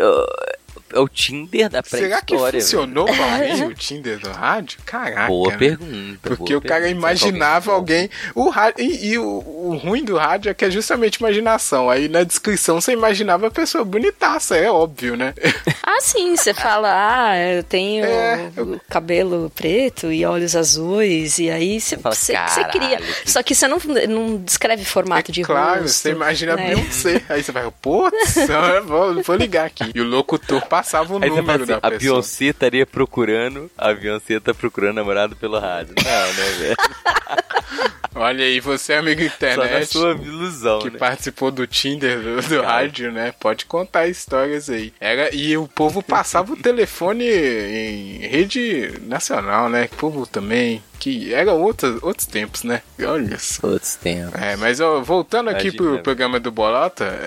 [0.92, 2.60] é o Tinder da Será que pré-história.
[2.60, 4.78] funcionou pra mim o Tinder do rádio?
[4.84, 5.26] Caraca.
[5.26, 5.56] Boa né?
[5.58, 6.18] pergunta.
[6.22, 6.98] Porque boa o cara pergunta.
[6.98, 8.10] imaginava alguém.
[8.34, 11.88] O rádio, e e o, o ruim do rádio é que é justamente imaginação.
[11.90, 15.34] Aí na descrição você imaginava a pessoa bonitaça, é óbvio, né?
[15.90, 16.90] Ah, sim, você fala,
[17.30, 22.32] ah, eu tenho É, o cabelo preto e olhos azuis, e aí você, fala, você,
[22.34, 22.96] você "Caralho, cria.
[22.98, 23.78] que- Só que você não,
[24.08, 25.96] não descreve formato de É claro, rosto.
[25.96, 26.74] você imagina né?
[26.74, 27.22] Beyoncé.
[27.30, 29.90] Aí você vai, putz, eu vou, vou ligar aqui.
[29.94, 31.98] E o locutor passava o Aí número assim, da a pessoa.
[31.98, 35.94] Beyoncé estaria procurando, a Beyoncé tá procurando namorado pelo rádio.
[35.96, 36.76] Não, né, velho?
[38.14, 39.86] Olha aí, você, amigo Só na internet.
[39.92, 40.98] sua ilusão, que né?
[40.98, 43.32] participou do Tinder do, do rádio, né?
[43.38, 44.92] Pode contar histórias aí.
[44.98, 49.88] Era, e o povo passava o telefone em rede nacional, né?
[49.92, 50.82] O povo também.
[50.98, 52.82] Que era outros, outros tempos, né?
[53.00, 53.68] Olha só.
[53.68, 54.34] Outros tempos.
[54.40, 55.76] É, mas ó, voltando aqui Imagina.
[55.92, 57.18] pro programa do Bolota,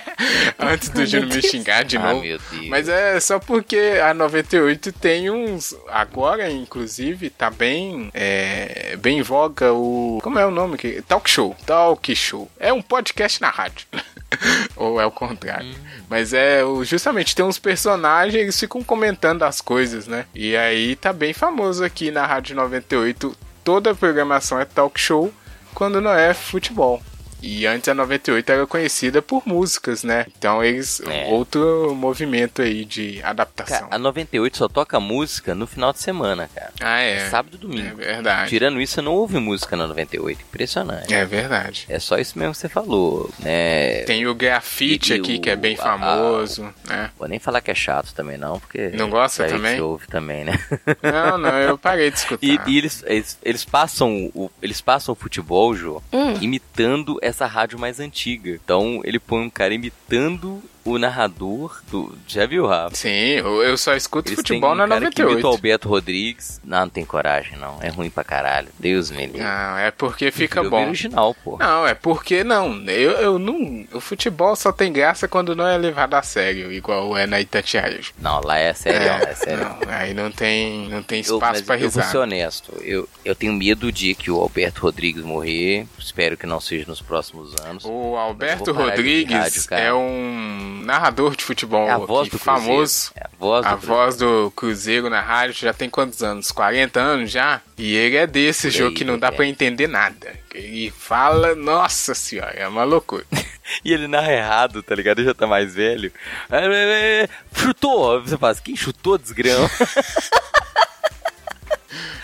[0.58, 2.22] antes do Júnior me xingar de Ah, novo.
[2.22, 2.66] meu Deus.
[2.68, 5.74] Mas é só porque a 98 tem uns.
[5.88, 8.10] Agora, inclusive, tá bem.
[8.14, 10.18] É, bem em voga o.
[10.22, 10.78] Como é o nome?
[10.78, 11.54] que Talk Show.
[11.66, 12.50] Talk Show.
[12.58, 13.86] É um podcast na rádio.
[14.76, 15.68] Ou é o contrário.
[15.68, 16.02] Hum.
[16.08, 20.26] Mas é justamente tem uns personagens, eles ficam comentando as coisas, né?
[20.34, 23.36] E aí tá bem famoso aqui na Rádio 98.
[23.62, 25.32] Toda a programação é talk show
[25.74, 27.02] quando não é futebol.
[27.42, 30.26] E antes a 98 era conhecida por músicas, né?
[30.38, 31.00] Então eles.
[31.06, 31.26] É.
[31.28, 33.88] Outro movimento aí de Cara, adaptação.
[33.90, 36.72] a 98 só toca música no final de semana, cara.
[36.80, 37.28] Ah, é.
[37.30, 37.96] Sábado e É domingo.
[37.96, 38.48] verdade.
[38.50, 40.40] Tirando isso, não ouve música na 98.
[40.42, 41.12] Impressionante.
[41.14, 41.86] É verdade.
[41.88, 44.02] É só isso mesmo que você falou, né?
[44.04, 47.10] Tem o grafite aqui, o- que é bem a- famoso, né?
[47.18, 48.88] Vou nem falar que é chato também, não, porque.
[48.88, 49.76] Não gosta também?
[49.76, 50.58] Você ouve também, né?
[51.02, 52.44] Não, não, eu parei de escutar.
[52.46, 56.34] E, e eles, eles, eles passam o, eles passam o futebol, Jô, Hum.
[56.40, 58.50] imitando essa rádio mais antiga.
[58.50, 62.16] Então ele põe um cara imitando o narrador do.
[62.26, 62.94] Já viu, Rafa?
[62.96, 65.46] Sim, eu eu só escuto Eles futebol têm na um cara que imita o 98.
[65.46, 66.60] Alberto Rodrigues.
[66.64, 67.78] Não, não tem coragem, não.
[67.82, 68.68] É ruim pra caralho.
[68.78, 69.40] Deus me livre.
[69.40, 70.86] Não, é porque fica Eu bom.
[70.86, 71.56] original, pô.
[71.58, 72.74] Não, é porque não.
[72.88, 73.86] Eu, eu não.
[73.92, 78.00] O futebol só tem graça quando não é levado a sério, igual é na Itatiaia.
[78.18, 79.64] Não, lá é sério, lá é sério.
[79.64, 82.22] Não, aí não tem, não tem Eu, espaço mas pra eu vou ser risar.
[82.22, 85.86] honesto, eu, eu tenho medo de que o Alberto Rodrigues morrer.
[85.98, 87.84] Espero que não seja nos próximos anos.
[87.84, 92.38] O Alberto eu Rodrigues rádio, é um narrador de futebol É a voz aqui, do
[92.38, 93.10] famoso.
[93.16, 93.94] É a voz do a Cruzeiro.
[93.96, 96.50] voz do Cruzeiro na rádio já tem quantos anos?
[96.52, 97.60] 40 anos já?
[97.76, 99.30] E ele é desse Por jogo aí, que não dá é.
[99.30, 100.32] pra entender nada.
[100.54, 103.24] Ele fala, nossa senhora, é uma loucura.
[103.84, 105.20] E ele narra errado, tá ligado?
[105.20, 106.12] Ele já tá mais velho.
[106.50, 108.20] É, é, é, Chutou!
[108.20, 109.70] Você fala, quem chutou, desgrama?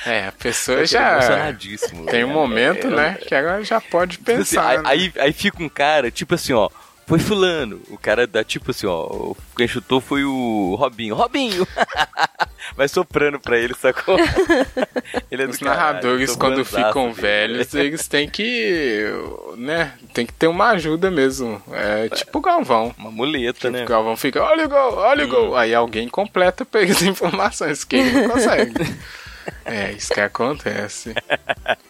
[0.04, 2.06] É, a pessoa Eu tô já emocionadíssimo.
[2.06, 2.34] tem um né?
[2.34, 4.68] momento, É, né, que agora já pode Tipo assim, pensar.
[4.68, 4.82] aí, né?
[4.86, 6.68] aí, aí fica um cara, tipo assim, ó.
[7.06, 7.80] Foi fulano.
[7.88, 9.32] O cara dá tipo assim, ó.
[9.56, 11.14] Quem chutou foi o Robinho.
[11.14, 11.66] Robinho!
[12.76, 14.16] Vai soprando pra ele, sacou?
[15.30, 19.04] Ele é Os narradores, quando ficam velhos, eles têm que,
[19.56, 21.62] né, tem que ter uma ajuda mesmo.
[21.70, 22.92] É tipo o Galvão.
[22.98, 23.84] Uma muleta, né?
[23.84, 25.30] O Galvão fica, olha o gol, olha o Hum.
[25.30, 25.56] gol.
[25.56, 28.74] Aí alguém completa pra eles informações que ele não consegue.
[29.64, 31.14] é, isso que acontece.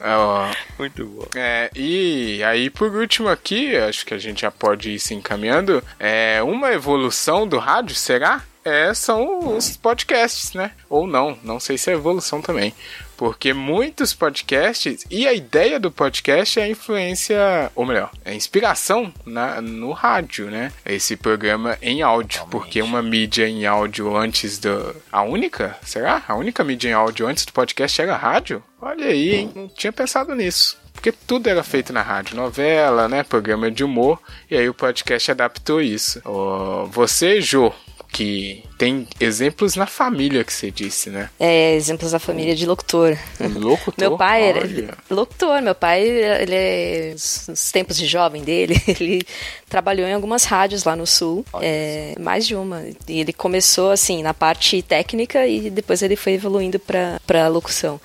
[0.01, 0.49] Ó,
[0.79, 1.27] Muito bom.
[1.35, 5.83] é, e aí, por último aqui, acho que a gente já pode ir se encaminhando.
[5.99, 8.43] É, uma evolução do rádio, será?
[8.65, 10.73] É, são os podcasts, né?
[10.89, 12.75] Ou não, não sei se é evolução também.
[13.17, 18.35] Porque muitos podcasts, e a ideia do podcast é a influência, ou melhor, é a
[18.35, 20.73] inspiração na, no rádio, né?
[20.85, 22.41] Esse programa em áudio.
[22.41, 22.51] Totalmente.
[22.51, 24.95] Porque uma mídia em áudio antes do.
[25.11, 25.77] A única?
[25.83, 26.23] Será?
[26.29, 28.63] A única mídia em áudio antes do podcast era a rádio?
[28.81, 29.53] Olha aí, hein?
[29.55, 30.79] Não tinha pensado nisso.
[30.93, 33.23] Porque tudo era feito na rádio, novela, né?
[33.23, 34.21] Programa de humor.
[34.51, 36.21] E aí o podcast adaptou isso.
[36.25, 37.73] Ó, você, Jô,
[38.17, 41.29] que tem exemplos na família que você disse, né?
[41.39, 43.15] É, exemplos da família de locutor.
[43.55, 43.95] Locutor?
[43.99, 44.95] Meu pai era Olha.
[45.11, 47.11] locutor, meu pai, ele é,
[47.47, 49.21] nos tempos de jovem dele, ele
[49.69, 52.85] trabalhou em algumas rádios lá no sul, é, mais de uma.
[53.07, 58.01] E ele começou assim na parte técnica e depois ele foi evoluindo para para locução.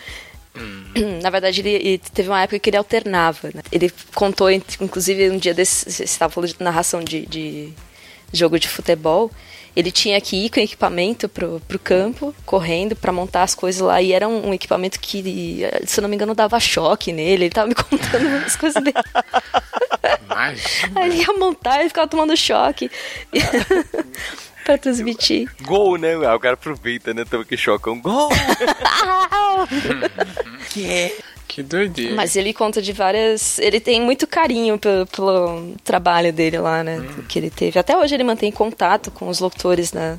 [1.23, 3.49] Na verdade, ele, ele teve uma época que ele alternava.
[3.53, 3.61] né?
[3.71, 7.71] Ele contou, inclusive, um dia desse, você estava falando de narração de, de
[8.33, 9.31] jogo de futebol.
[9.75, 14.01] Ele tinha que ir com equipamento pro, pro campo, correndo pra montar as coisas lá.
[14.01, 17.45] E era um, um equipamento que, se eu não me engano, dava choque nele.
[17.45, 18.97] Ele tava me contando umas coisas dele.
[20.25, 21.01] Imagina.
[21.01, 22.91] Aí ele ia montar e ficava tomando choque.
[24.63, 25.49] pra transmitir.
[25.63, 26.17] Gol, né?
[26.17, 27.25] O cara aproveita, né?
[27.25, 27.55] Tamo que
[27.87, 28.29] um gol.
[30.69, 31.17] que é?
[31.51, 32.15] Que doideira.
[32.15, 33.59] Mas ele conta de várias.
[33.59, 37.05] Ele tem muito carinho pelo, pelo trabalho dele lá, né?
[37.27, 37.77] Que ele teve.
[37.77, 40.17] Até hoje ele mantém contato com os locutores na,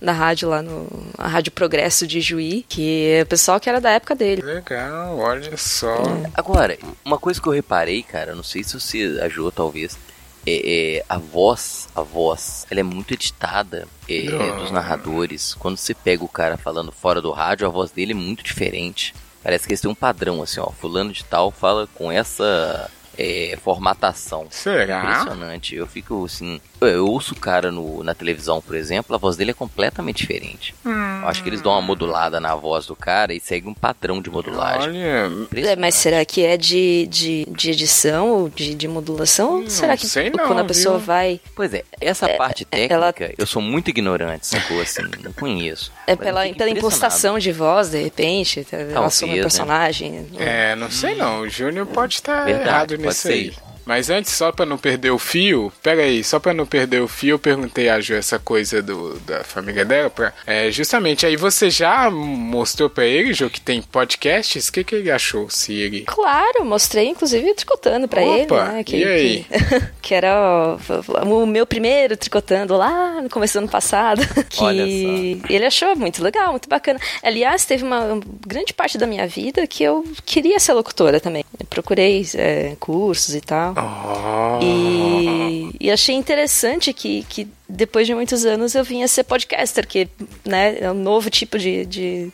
[0.00, 0.88] na rádio lá no.
[1.16, 4.42] A Rádio Progresso de Juí, que é o pessoal que era da época dele.
[4.42, 6.02] Legal, olha só.
[6.34, 9.96] Agora, uma coisa que eu reparei, cara, não sei se você ajudou talvez,
[10.44, 14.58] é, é, a voz, a voz, ela é muito editada é, Não.
[14.58, 15.54] dos narradores.
[15.54, 19.14] Quando você pega o cara falando fora do rádio, a voz dele é muito diferente.
[19.42, 23.58] Parece que eles têm um padrão, assim, ó, fulano de tal fala com essa é,
[23.62, 24.46] formatação.
[24.50, 25.00] Será?
[25.00, 25.74] Impressionante.
[25.74, 26.60] Eu fico assim.
[26.80, 30.72] Eu ouço o cara no, na televisão, por exemplo, a voz dele é completamente diferente.
[30.86, 31.20] Hum.
[31.22, 34.22] Eu acho que eles dão uma modulada na voz do cara e segue um padrão
[34.22, 34.90] de modulagem.
[34.90, 39.62] Olha, É, mas será que é de, de, de edição ou de, de modulação?
[39.62, 41.06] Não será que sei não, quando a pessoa viu?
[41.06, 41.40] vai.
[41.56, 44.80] Pois é, essa parte ela- técnica eu sou muito ignorante, sacou?
[44.80, 45.90] Assim, não conheço.
[46.06, 49.38] É pela, pela impostação de voz, de repente, ela Talvez, assume né?
[49.40, 50.26] o personagem.
[50.38, 51.40] É, não sei não.
[51.40, 53.48] O Júnior pode estar Verdade, errado pode nisso ser aí.
[53.48, 53.67] isso.
[53.88, 57.08] Mas antes, só pra não perder o fio, pera aí, só pra não perder o
[57.08, 60.10] fio, eu perguntei a Ju essa coisa do, da família dela.
[60.10, 64.68] Pra, é, justamente, aí você já mostrou pra ele, Ju, que tem podcasts?
[64.68, 65.48] O que, que ele achou?
[65.48, 66.02] Se ele.
[66.02, 68.84] Claro, mostrei, inclusive, tricotando pra Opa, ele, né?
[68.84, 69.44] Que, e aí?
[69.44, 70.76] Que, que era
[71.24, 74.20] o, o meu primeiro tricotando lá no começo do ano passado.
[74.48, 76.98] Que Olha ele achou muito legal, muito bacana.
[77.22, 81.44] Aliás, teve uma grande parte da minha vida que eu queria ser locutora também.
[81.58, 83.77] Eu procurei é, cursos e tal.
[83.80, 84.58] Oh.
[84.62, 89.86] E, e achei interessante que, que depois de muitos anos eu vim a ser podcaster,
[89.86, 90.08] que
[90.44, 92.32] né, é um novo tipo de, de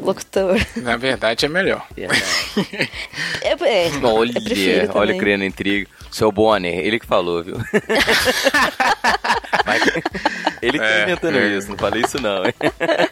[0.00, 0.58] locutor.
[0.76, 1.86] Na verdade é melhor.
[1.94, 2.22] Verdade.
[3.42, 5.86] É, é, Olha, prefiro olha criando intriga.
[6.16, 7.56] Seu Bonner, ele que falou, viu?
[9.66, 9.82] Mas,
[10.62, 11.58] ele que tá É, inventando é.
[11.58, 12.46] isso, não falei isso não.
[12.46, 12.54] hein?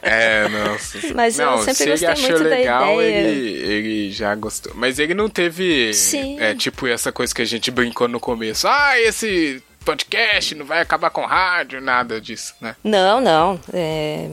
[0.00, 0.98] É, nossa.
[1.14, 3.28] Mas eu não, sempre se ele gostei achou muito da legal, ideia.
[3.28, 4.72] Ele, ele já gostou.
[4.74, 5.92] Mas ele não teve.
[5.92, 6.40] Sim.
[6.40, 8.66] É tipo essa coisa que a gente brincou no começo.
[8.66, 12.74] Ah, esse podcast não vai acabar com rádio, nada disso, né?
[12.82, 13.60] Não, não.
[13.72, 14.28] é,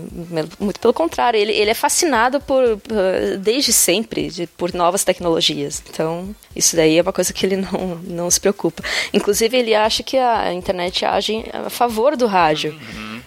[0.59, 1.37] muito pelo contrário.
[1.39, 5.83] Ele, ele é fascinado por, por- desde sempre de- por novas tecnologias.
[5.89, 8.83] Então, isso daí é uma coisa que ele não, não se preocupa.
[9.13, 12.77] Inclusive, ele acha que a internet age a favor do rádio.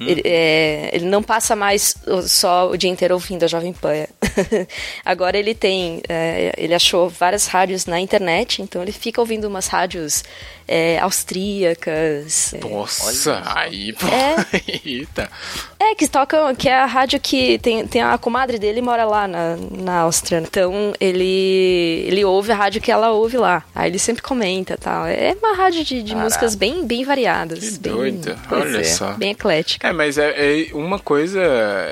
[0.01, 1.95] Ele, é, ele não passa mais
[2.27, 4.07] só o dia inteiro ouvindo a Jovem Pan.
[5.05, 9.69] Agora ele tem, é, ele achou várias rádios na internet, então ele fica ouvindo umas
[9.69, 10.25] rádios
[10.67, 12.55] é, austríacas.
[12.55, 14.07] é, Nossa, aí, pô.
[14.07, 14.37] É.
[14.85, 15.31] Eita.
[15.79, 19.29] é, que tocam, que é a rádio que tem, tem a comadre dele mora lá
[19.29, 20.39] na, na Áustria.
[20.39, 23.63] Então ele ele ouve a rádio que ela ouve lá.
[23.75, 25.07] Aí ele sempre comenta tal.
[25.07, 27.59] É uma rádio de, de músicas bem, bem variadas.
[27.59, 28.21] Que bem.
[28.49, 28.85] Pois Olha é.
[28.85, 29.13] só.
[29.13, 29.89] Bem eclética.
[29.89, 31.43] É, mas é, é uma coisa.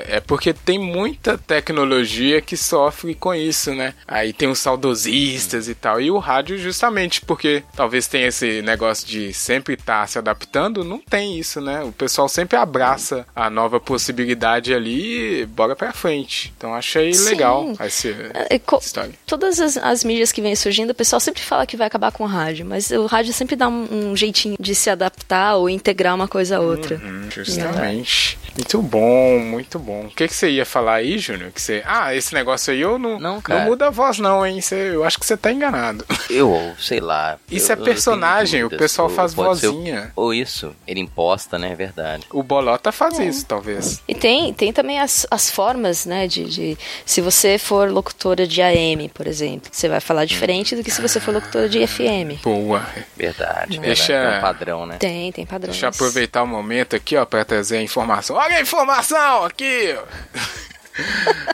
[0.07, 3.93] É porque tem muita tecnologia que sofre com isso, né?
[4.07, 6.01] Aí tem os saudosistas e tal.
[6.01, 10.99] E o rádio, justamente porque talvez tenha esse negócio de sempre estar se adaptando, não
[10.99, 11.83] tem isso, né?
[11.83, 16.53] O pessoal sempre abraça a nova possibilidade ali e bora pra frente.
[16.57, 17.25] Então achei Sim.
[17.29, 18.09] legal essa
[18.49, 19.13] É, co- história.
[19.25, 22.23] Todas as, as mídias que vêm surgindo, o pessoal sempre fala que vai acabar com
[22.23, 26.15] o rádio, mas o rádio sempre dá um, um jeitinho de se adaptar ou integrar
[26.15, 27.01] uma coisa a outra.
[27.03, 28.37] Hum, justamente.
[28.55, 30.05] Muito bom, muito bom.
[30.05, 31.51] O que, que você ia falar aí, Júnior?
[31.51, 31.81] Que você...
[31.85, 33.65] Ah, esse negócio aí eu não, Não, cara.
[33.65, 34.61] muda a voz, não, hein?
[34.61, 36.05] Você- eu acho que você tá enganado.
[36.29, 37.37] Eu, sei lá.
[37.49, 40.11] Isso eu- é personagem, o pessoal Ou faz ser o- vozinha.
[40.15, 41.71] Ou isso, ele imposta, né?
[41.71, 42.25] É verdade.
[42.31, 43.25] O Bolota faz É.
[43.25, 44.01] isso, talvez.
[44.07, 46.77] E tem, tem também as, as formas, né, de, de...
[47.05, 51.01] Se você for locutora de AM, por exemplo, você vai falar diferente do que se
[51.01, 52.41] você for locutora de FM.
[52.43, 52.79] Boa.
[53.15, 53.79] Verdade, verdade.
[53.79, 54.97] Deixa- É um padrão, né?
[54.99, 55.71] Tem, tem padrões.
[55.73, 58.35] Deixa eu aproveitar o momento aqui, ó, pra trazer a informação.
[58.35, 59.95] Olha a informação aqui!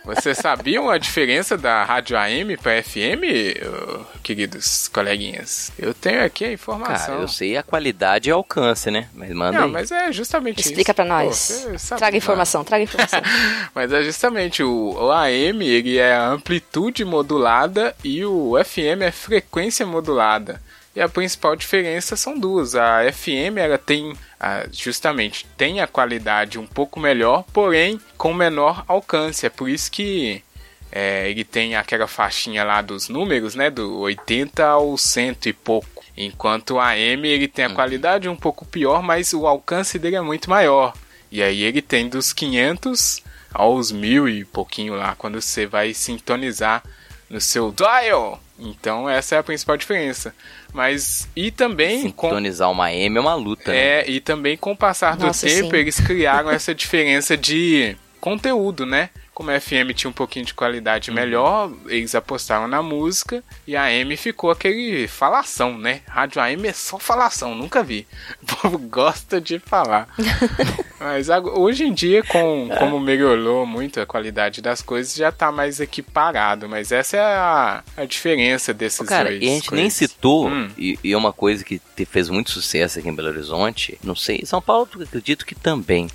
[0.03, 3.23] Vocês sabiam a diferença da rádio AM pra FM,
[4.23, 5.71] queridos coleguinhas?
[5.77, 7.07] Eu tenho aqui a informação.
[7.07, 9.07] Cara, eu sei a qualidade e alcance, né?
[9.13, 9.71] Mas manda Não, aí.
[9.71, 10.69] mas é justamente isso.
[10.69, 11.35] Explica pra Pô, nós.
[11.77, 13.21] sabe traga informação, traga informação.
[13.73, 19.11] Mas é justamente o, o AM, ele é a amplitude modulada e o FM é
[19.11, 20.61] frequência modulada.
[20.95, 22.75] E a principal diferença são duas.
[22.75, 28.83] A FM ela tem ah, justamente tem a qualidade um pouco melhor, porém com menor
[28.87, 29.45] alcance.
[29.45, 30.43] É por isso que
[30.91, 36.03] é, ele tem aquela faixinha lá dos números, né, do 80 ao 100 e pouco.
[36.17, 40.21] Enquanto o AM ele tem a qualidade um pouco pior, mas o alcance dele é
[40.21, 40.93] muito maior.
[41.31, 43.21] E aí ele tem dos 500
[43.53, 46.83] aos mil e pouquinho lá quando você vai sintonizar
[47.29, 48.41] no seu dial.
[48.59, 50.33] Então essa é a principal diferença.
[50.73, 53.77] Mas e também com Sintonizar uma M é uma luta, né?
[53.77, 55.77] é, e também com o passar do Nossa, tempo, sim.
[55.77, 59.09] eles criaram essa diferença de conteúdo, né?
[59.39, 60.57] Como a FM tinha um pouquinho de Uhum.
[60.57, 66.01] qualidade melhor, eles apostaram na música e a AM ficou aquele falação, né?
[66.09, 68.05] Rádio AM é só falação, nunca vi.
[68.43, 70.09] O povo gosta de falar.
[70.99, 75.79] Mas hoje em dia, com, como melhorou muito a qualidade das coisas, já tá mais
[75.79, 76.67] equiparado.
[76.67, 79.41] Mas essa é a, a diferença desses Cara, dois.
[79.41, 79.93] e a gente nem coisas.
[79.97, 80.67] citou, Hum.
[80.77, 84.17] e, e é uma coisa que te- fez muito sucesso aqui em Belo Horizonte, não
[84.17, 86.09] sei, São Paulo eu acredito que também.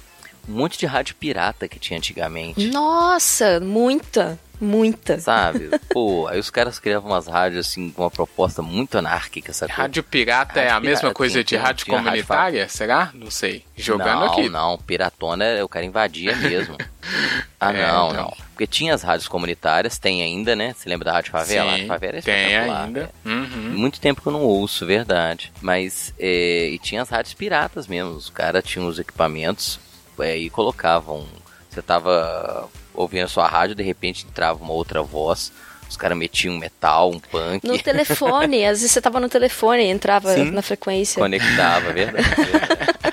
[0.49, 2.66] Um monte de rádio pirata que tinha antigamente.
[2.68, 5.18] Nossa, muita, muita.
[5.18, 5.70] Sabe?
[5.90, 9.72] Pô, aí os caras criavam umas rádios assim com uma proposta muito anárquica, sabe?
[9.72, 12.68] Rádio pirata é Rádio a mesma pirata, coisa tem- de rádio tinha rádio comunitária?
[12.68, 13.11] Será?
[13.14, 13.64] Não sei.
[13.76, 14.49] Jogando não, aqui.
[14.49, 16.76] Não, piratona é o cara invadia mesmo.
[17.59, 18.22] ah, É, não, então.
[18.24, 18.36] não.
[18.55, 20.74] Porque tinha as rádios comunitárias, tem ainda, né?
[20.76, 21.72] Você lembra da Rádio Favela?
[21.74, 23.01] a Sim, Favela é tem ainda.
[23.03, 23.09] né?
[23.32, 23.72] Uhum.
[23.76, 25.53] Muito tempo que eu não ouço, verdade.
[25.61, 28.11] Mas, é, e tinha as rádios piratas mesmo.
[28.12, 29.80] Os caras tinham os equipamentos
[30.19, 31.27] é, e colocavam.
[31.71, 35.53] Você tava ouvindo a sua rádio, de repente entrava uma outra voz.
[35.89, 39.85] Os caras metiam um metal, um punk, No telefone, às vezes você tava no telefone,
[39.85, 40.51] entrava Sim.
[40.51, 41.21] na frequência.
[41.21, 42.27] conectava, verdade.
[42.27, 42.95] verdade.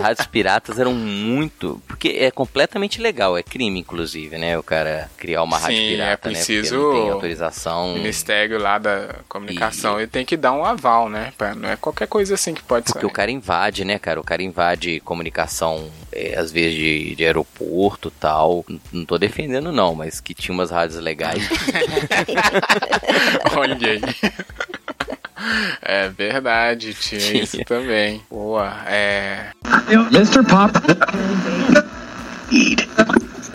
[0.00, 1.80] As rádios piratas eram muito.
[1.86, 4.58] Porque é completamente legal, é crime, inclusive, né?
[4.58, 6.80] O cara criar uma rádio Sim, pirata, é preciso- né?
[6.82, 7.90] Porque não tem autorização.
[7.92, 11.32] O Ministério lá da comunicação, ele tem que dar um aval, né?
[11.36, 13.06] Pra, não é qualquer coisa assim que pode Porque sair.
[13.08, 14.20] o cara invade, né, cara?
[14.20, 18.64] O cara invade comunicação, é, às vezes de, de aeroporto e tal.
[18.92, 21.42] Não tô defendendo, não, mas que tinha umas rádios legais.
[23.56, 24.00] Olha aí.
[25.82, 28.22] É verdade, tinha isso também.
[28.30, 29.50] Boa, é.
[29.88, 30.42] Mr.
[30.44, 30.72] Pop.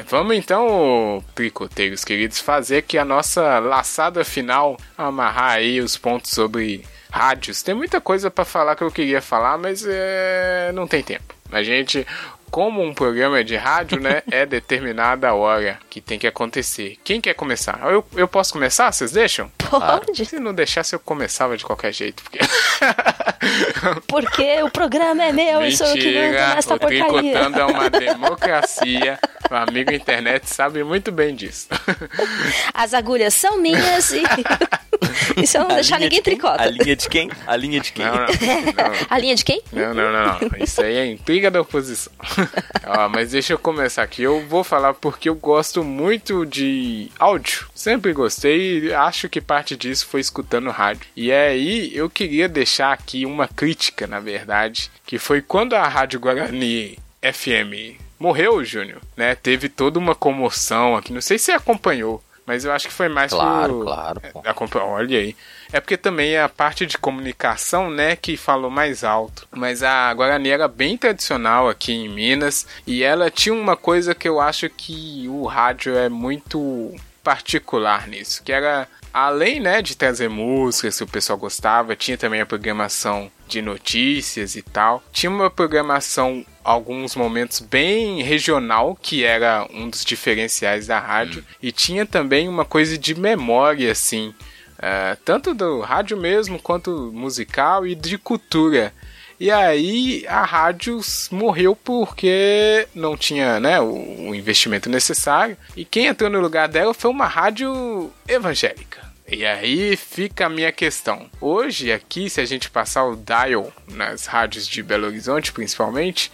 [0.08, 6.86] Vamos então, tricoteiros queridos, fazer aqui a nossa laçada final, amarrar aí os pontos sobre
[7.12, 7.64] rádios.
[7.64, 10.72] Tem muita coisa para falar que eu queria falar, mas é...
[10.74, 11.34] não tem tempo.
[11.52, 12.06] A gente,
[12.56, 16.98] como um programa de rádio, né, é determinada a hora que tem que acontecer.
[17.04, 17.78] Quem quer começar?
[17.84, 18.90] Eu, eu posso começar?
[18.94, 19.52] Vocês deixam?
[19.58, 20.26] Pode.
[20.26, 22.24] Se não deixasse, eu começava de qualquer jeito.
[22.24, 22.40] Porque...
[24.08, 27.06] Porque o programa é meu e sou eu que mando Mentira, nesta o porcaria.
[27.10, 29.20] Tricotando é uma democracia.
[29.52, 31.68] O amigo internet sabe muito bem disso.
[32.74, 34.24] As agulhas são minhas e.
[35.46, 36.62] se eu não A deixar ninguém de tricota.
[36.62, 37.30] A linha de quem?
[37.46, 38.06] A linha de quem?
[38.06, 39.08] Não, não, não.
[39.10, 39.62] A linha de quem?
[39.72, 40.64] Não, não, não, não.
[40.64, 42.12] Isso aí é intriga da oposição.
[42.86, 44.24] Ó, mas deixa eu começar aqui.
[44.24, 47.68] Eu vou falar porque eu gosto muito de áudio.
[47.74, 51.08] Sempre gostei e acho que parte disso foi escutando rádio.
[51.16, 56.20] E aí eu queria deixar aqui uma crítica, na verdade, que foi quando a Rádio
[56.20, 59.36] Guarani FM morreu, Júnior, né?
[59.36, 61.14] Teve toda uma comoção aqui.
[61.14, 62.24] Não sei se você acompanhou.
[62.46, 63.84] Mas eu acho que foi mais Claro, por...
[63.86, 64.42] claro, pô.
[64.46, 65.36] É, acompa- Olha aí.
[65.74, 69.48] É porque também é a parte de comunicação, né, que falou mais alto.
[69.52, 74.28] Mas a Guarani era bem tradicional aqui em Minas e ela tinha uma coisa que
[74.30, 76.94] eu acho que o rádio é muito
[77.24, 82.42] particular nisso, que era além, né, de trazer músicas que o pessoal gostava, tinha também
[82.42, 85.04] a programação de notícias e tal.
[85.12, 91.72] Tinha uma programação alguns momentos bem regional, que era um dos diferenciais da rádio, e
[91.72, 94.34] tinha também uma coisa de memória assim,
[94.80, 98.92] é, tanto do rádio mesmo quanto musical e de cultura.
[99.40, 101.00] E aí a rádio
[101.30, 105.58] morreu porque não tinha né, o, o investimento necessário.
[105.76, 109.05] E quem entrou no lugar dela foi uma rádio evangélica.
[109.28, 111.30] E aí fica a minha questão.
[111.42, 116.32] Hoje, aqui, se a gente passar o dial nas rádios de Belo Horizonte, principalmente,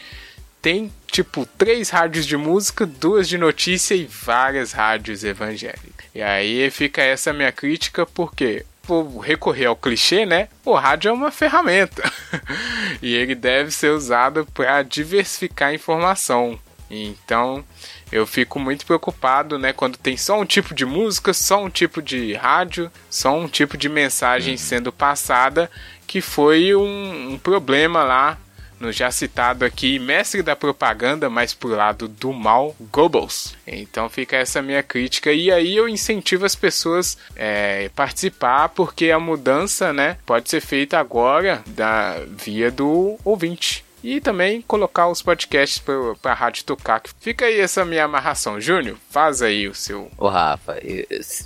[0.61, 6.05] tem tipo três rádios de música, duas de notícia e várias rádios evangélicas.
[6.13, 10.49] E aí fica essa minha crítica, porque vou recorrer ao clichê, né?
[10.65, 12.03] O rádio é uma ferramenta
[13.01, 16.59] e ele deve ser usado para diversificar a informação.
[16.89, 17.63] Então
[18.11, 19.71] eu fico muito preocupado, né?
[19.71, 23.77] Quando tem só um tipo de música, só um tipo de rádio, só um tipo
[23.77, 25.71] de mensagem sendo passada,
[26.05, 28.37] que foi um, um problema lá
[28.81, 33.55] no já citado aqui, mestre da propaganda, mas pro lado do mal, Goebbels.
[33.65, 39.19] Então fica essa minha crítica e aí eu incentivo as pessoas é, participar porque a
[39.19, 43.85] mudança, né, pode ser feita agora da via do ouvinte.
[44.03, 47.01] E também colocar os podcasts para a rádio tocar.
[47.19, 48.59] Fica aí essa minha amarração.
[48.59, 50.09] Júnior, faz aí o seu.
[50.17, 51.05] Ô Rafa, eu-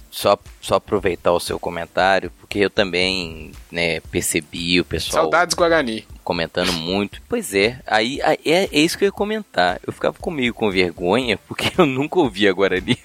[0.10, 6.08] só, só aproveitar o seu comentário, porque eu também né, percebi o pessoal Saudades Guarani.
[6.24, 7.22] comentando muito.
[7.28, 9.80] Pois é, aí, aí é, é isso que eu ia comentar.
[9.86, 12.98] Eu ficava comigo com vergonha, porque eu nunca ouvi a Guarani.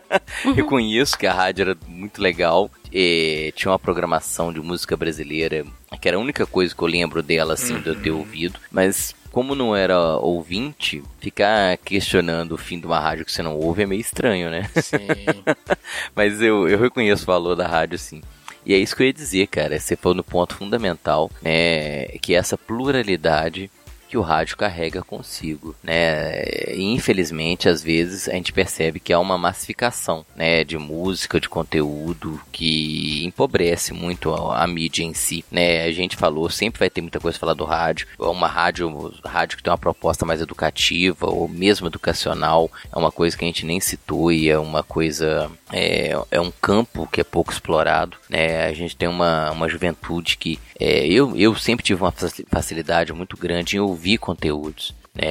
[0.56, 2.70] Reconheço que a rádio era muito legal.
[2.94, 5.66] Eh, tinha uma programação de música brasileira,
[6.00, 8.60] que era a única coisa que eu lembro dela, assim, de eu ter ouvido.
[8.70, 13.56] Mas como não era ouvinte, ficar questionando o fim de uma rádio que você não
[13.56, 14.70] ouve é meio estranho, né?
[14.80, 15.42] Sim.
[16.14, 18.22] Mas eu, eu reconheço o valor da rádio, sim.
[18.64, 19.78] E é isso que eu ia dizer, cara.
[19.78, 22.06] Você falou no ponto fundamental, né?
[22.22, 23.68] Que essa pluralidade
[24.14, 26.44] que o rádio carrega consigo, né?
[26.76, 32.40] Infelizmente, às vezes a gente percebe que há uma massificação, né, de música, de conteúdo
[32.52, 35.82] que empobrece muito a, a mídia em si, né?
[35.82, 38.06] A gente falou, sempre vai ter muita coisa a falar do rádio.
[38.16, 43.36] Uma rádio, rádio que tem uma proposta mais educativa ou mesmo educacional, é uma coisa
[43.36, 47.24] que a gente nem citou e é uma coisa é, é um campo que é
[47.24, 48.66] pouco explorado, né?
[48.66, 53.12] A gente tem uma, uma juventude que é, eu, eu sempre tive uma faci- facilidade
[53.12, 54.94] muito grande em ouvir conteúdos.
[55.14, 55.24] né?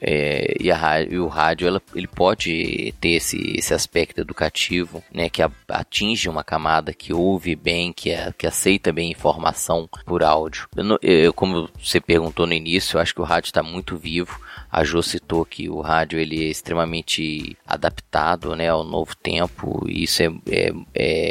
[0.00, 5.28] é, e, a e o rádio ela, ele pode ter esse, esse aspecto educativo, né,
[5.28, 10.22] que a- atinge uma camada que ouve bem, que, é- que aceita bem informação por
[10.22, 10.66] áudio.
[10.76, 13.96] Eu não- eu- como você perguntou no início, eu acho que o rádio está muito
[13.96, 14.38] vivo.
[14.72, 20.02] A Jo citou que o rádio ele é extremamente adaptado né, ao novo tempo e
[20.04, 20.72] isso é, é,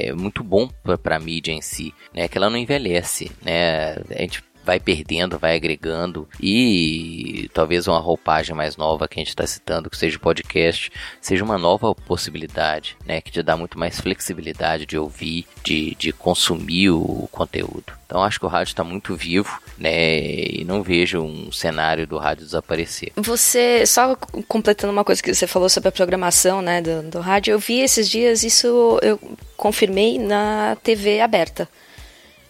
[0.09, 0.69] é muito bom
[1.01, 3.31] para a mídia em si, né, que ela não envelhece.
[3.41, 9.21] Né, a gente vai perdendo, vai agregando e talvez uma roupagem mais nova que a
[9.21, 10.91] gente está citando, que seja podcast,
[11.21, 16.11] seja uma nova possibilidade, né, que te dá muito mais flexibilidade de ouvir, de, de
[16.11, 17.93] consumir o conteúdo.
[18.05, 22.17] Então acho que o rádio está muito vivo, né, e não vejo um cenário do
[22.17, 23.11] rádio desaparecer.
[23.15, 24.15] Você, só
[24.47, 27.79] completando uma coisa que você falou sobre a programação né, do, do rádio, eu vi
[27.79, 29.19] esses dias, isso eu
[29.57, 31.67] confirmei na TV aberta.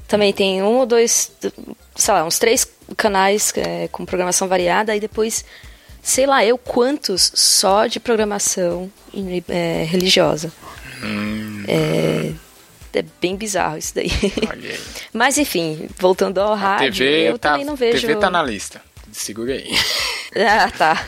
[0.07, 1.31] Também tem um ou dois,
[1.95, 5.43] sei lá, uns três canais é, com programação variada, e depois,
[6.01, 8.91] sei lá, eu quantos só de programação
[9.49, 10.51] é, religiosa.
[11.67, 12.31] É,
[12.99, 14.09] é bem bizarro isso daí.
[15.11, 18.01] Mas enfim, voltando ao A rádio, TV, eu tá, também não vejo.
[18.07, 18.81] TV tá na lista.
[19.11, 19.69] Segura aí.
[20.35, 21.05] Ah, tá.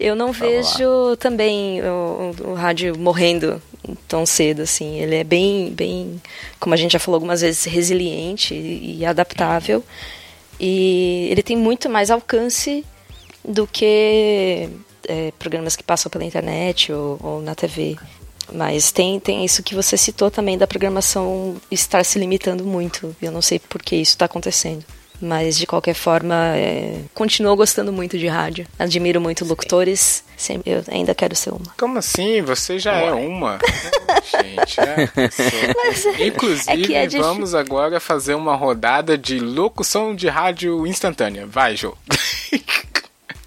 [0.00, 3.60] Eu não vejo também o, o- o rádio morrendo
[4.08, 5.00] tão cedo, assim.
[5.00, 6.20] Ele é bem, bem,
[6.58, 9.84] como a gente já falou algumas vezes, resiliente e, adaptável.
[10.58, 12.84] E ele tem muito mais alcance
[13.44, 14.68] do que
[15.08, 17.96] é, programas que passam pela internet ou, ou na TV.
[18.52, 23.14] Mas tem, tem isso que você citou também da programação estar se limitando muito.
[23.20, 24.84] Eu não sei por que isso está acontecendo.
[25.20, 28.66] Mas, de qualquer forma, é, continuo gostando muito de rádio.
[28.78, 30.22] Admiro muito locutores.
[30.36, 31.72] Sempre, eu ainda quero ser uma.
[31.78, 32.42] Como assim?
[32.42, 33.58] Você já é uma.
[33.58, 36.26] Não, gente, é.
[36.26, 41.46] Inclusive, é que é difí- vamos agora fazer uma rodada de locução de rádio instantânea.
[41.46, 41.96] Vai, Jô.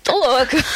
[0.03, 0.57] Tô louca!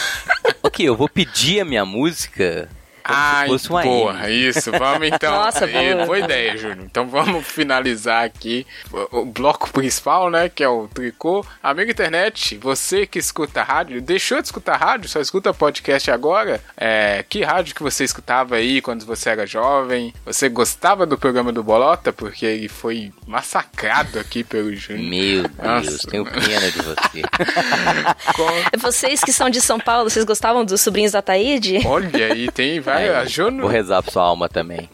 [0.65, 2.69] Ok, eu vou pedir a minha música
[3.05, 4.47] Ai, se fosse uma boa, M.
[4.49, 4.71] isso.
[4.71, 5.31] Vamos então.
[5.33, 6.19] Nossa, Aí, boa.
[6.19, 6.79] ideia, Júnior.
[6.85, 10.49] Então vamos finalizar aqui o, o bloco principal, né?
[10.49, 11.45] Que é o tricô.
[11.61, 16.61] Amigo internet, você que escuta rádio, deixou de escutar rádio, só escuta podcast agora?
[16.77, 20.13] É, que rádio que você escutava aí quando você era jovem?
[20.25, 22.13] Você gostava do programa do Bolota?
[22.13, 25.03] Porque ele foi massacrado aqui pelo Júnior.
[25.09, 26.35] Meu Deus, Nossa, tenho mano.
[26.41, 27.21] pena de você.
[28.35, 31.79] Com- Vocês que são de São Paulo, vocês gostavam dos sobrinhos da Taíde?
[31.85, 33.61] Olha aí, tem vai, a Júnior.
[33.61, 34.89] Vou rezar pra sua alma também.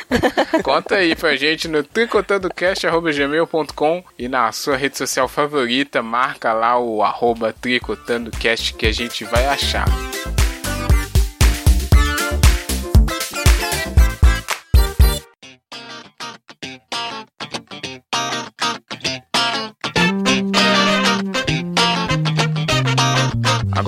[0.62, 7.02] Conta aí pra gente no tricotandocast.gmail.com e na sua rede social favorita, marca lá o
[7.02, 9.86] arroba tricotandocast que a gente vai achar.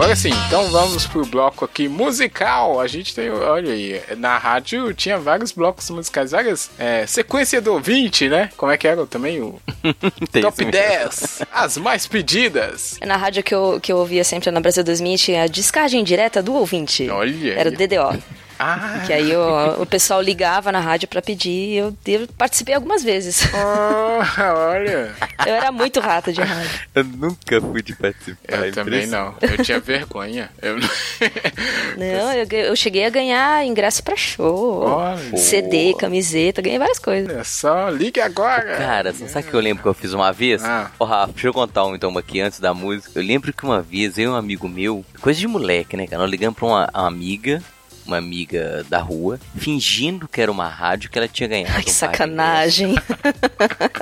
[0.02, 2.80] Agora sim, então vamos pro bloco aqui musical.
[2.80, 7.74] A gente tem, olha aí, na rádio tinha vários blocos musicais, várias é, sequência do
[7.74, 8.50] ouvinte, né?
[8.56, 9.60] Como é que era também o
[10.42, 10.68] Top sim.
[10.68, 12.98] 10, as mais pedidas.
[13.06, 16.42] Na rádio que eu, que eu ouvia sempre na Brasil 2000 tinha a descagem direta
[16.42, 17.08] do ouvinte.
[17.08, 17.72] Olha Era o.
[17.72, 18.20] DDO.
[18.62, 22.74] Ah, Que aí o, o pessoal ligava na rádio pra pedir e eu, eu participei
[22.74, 23.42] algumas vezes.
[23.54, 25.12] ah, olha.
[25.46, 26.70] Eu era muito rata de rádio.
[26.94, 28.66] Eu nunca fui de participar.
[28.66, 29.34] Eu também não.
[29.40, 30.50] Eu tinha vergonha.
[30.60, 30.88] Eu não...
[31.96, 35.36] Não, eu, eu cheguei a ganhar ingresso pra show, Olha.
[35.36, 37.30] CD, camiseta, ganhei várias coisas.
[37.32, 38.76] Olha só, ligue agora.
[38.76, 40.64] Cara, você sabe o que eu lembro que eu fiz uma vez?
[40.64, 40.90] Ah.
[40.98, 43.18] Ô, Rafa, deixa eu contar um então aqui antes da música.
[43.18, 46.22] Eu lembro que uma vez eu e um amigo meu, coisa de moleque, né, cara?
[46.22, 47.62] Nós ligamos pra uma, uma amiga,
[48.06, 51.72] uma amiga da rua, fingindo que era uma rádio que ela tinha ganhado.
[51.76, 52.94] Ai, que um sacanagem.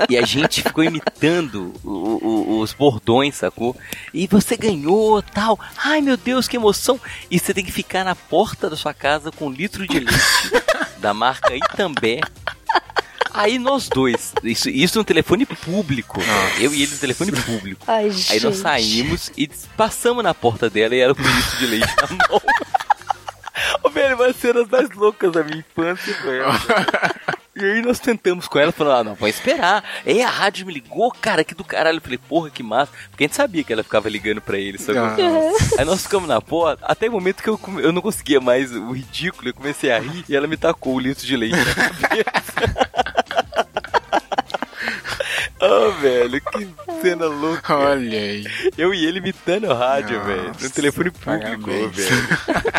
[0.08, 1.88] E a gente ficou imitando o-
[2.26, 3.76] o- os bordões, sacou?
[4.14, 5.58] E você ganhou, tal.
[5.76, 7.00] Ai, meu Deus, que emoção.
[7.30, 10.10] E você tem que ficar na porta da sua casa com um litro de leite
[10.98, 12.20] da marca Itambé.
[13.32, 16.20] Aí nós dois, isso, isso no telefone público.
[16.58, 17.84] Eu e ele no telefone público.
[17.86, 18.44] Ai, Aí gente.
[18.44, 22.08] nós saímos e passamos na porta dela e ela com um litro de leite na
[22.28, 22.42] mão.
[23.92, 26.44] Velho, uma das cenas mais loucas da minha infância, velho.
[27.56, 29.84] E aí nós tentamos com ela, falando, ah, não, vamos esperar.
[30.06, 31.98] Aí a rádio me ligou, cara, que do caralho.
[31.98, 32.90] Eu falei, porra, que massa.
[33.10, 34.98] Porque a gente sabia que ela ficava ligando pra ele, sabe?
[34.98, 35.76] Nossa.
[35.78, 38.72] Aí nós ficamos na porta, até o momento que eu, come- eu não conseguia mais
[38.74, 41.74] o ridículo, eu comecei a rir e ela me tacou o litro de leite na
[41.74, 42.90] cabeça.
[45.60, 46.68] oh, velho, que
[47.00, 47.76] cena louca.
[47.76, 48.44] Olha aí.
[48.76, 50.52] Eu e ele imitando a rádio, Nossa, velho.
[50.60, 51.96] No telefone público, parabéns.
[51.96, 52.28] velho.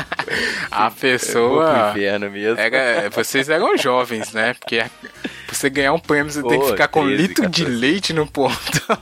[0.71, 1.91] A pessoa.
[1.91, 2.59] inferno mesmo.
[2.59, 4.53] Era, vocês eram jovens, né?
[4.53, 7.63] Porque pra você ganhar um prêmio, você tem que ficar com um 13, litro de
[7.63, 7.79] 14.
[7.79, 8.97] leite no portão.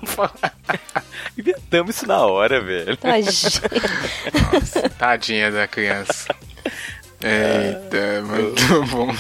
[1.38, 2.98] Inventamos isso na hora, velho.
[3.22, 3.62] Gente.
[4.98, 6.36] Tadinha da criança.
[7.22, 9.14] Eita, muito bom.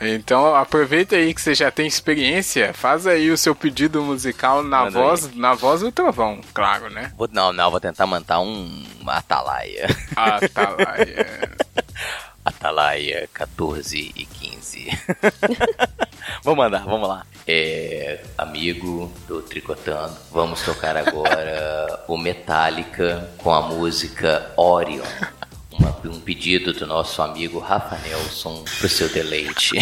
[0.00, 4.84] Então aproveita aí que você já tem experiência, faz aí o seu pedido musical na
[4.84, 7.12] Manda voz, na voz do trovão, claro, né?
[7.18, 9.86] Vou, não, não, vou tentar mandar um atalaia.
[10.16, 11.50] Atalaia.
[12.42, 14.88] Atalaia 14 e 15.
[16.42, 17.26] vamos mandar, vamos lá.
[17.46, 25.04] É, amigo do Tricotando, vamos tocar agora o Metallica com a música Orion.
[25.80, 29.76] Uma- um pedido do nosso amigo Rafa Nelson pro seu deleite.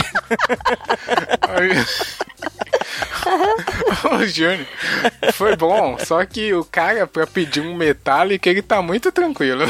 [4.10, 4.66] Ô, Júnior,
[5.32, 9.64] foi bom, só que o cara, pra pedir um Metallica, ele tá muito tranquilo.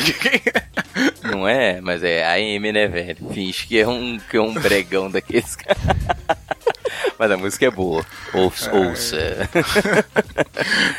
[1.22, 1.80] Não é?
[1.80, 3.16] Mas é AM, né, velho?
[3.32, 5.78] Finge que é um, que é um bregão daqueles caras.
[7.18, 8.04] Mas a música é boa.
[8.32, 8.72] Ouça.
[8.74, 9.16] ouça.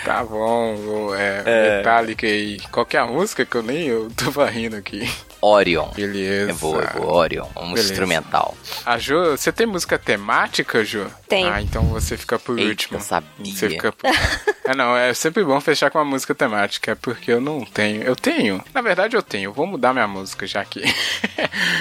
[0.05, 2.59] Tá bom, vou- é, Metallica aí.
[2.71, 5.09] Qual que é a música que eu nem eu tô rindo aqui?
[5.41, 5.87] Orion.
[5.95, 6.51] Beleza.
[6.51, 7.13] É boa, é boa.
[7.13, 7.45] Orion.
[7.55, 7.91] Um Beleza.
[7.91, 8.55] instrumental.
[8.85, 11.05] A Jo, você tem música temática, Jo?
[11.27, 11.51] Tenho.
[11.51, 12.99] Ah, então você fica por Eita, último.
[13.01, 13.29] sabia.
[13.53, 14.09] Você fica por...
[14.69, 18.03] É, não, é sempre bom fechar com uma música temática, é porque eu não tenho.
[18.03, 18.63] Eu tenho.
[18.71, 19.51] Na verdade, eu tenho.
[19.51, 20.83] Vou mudar minha música já aqui.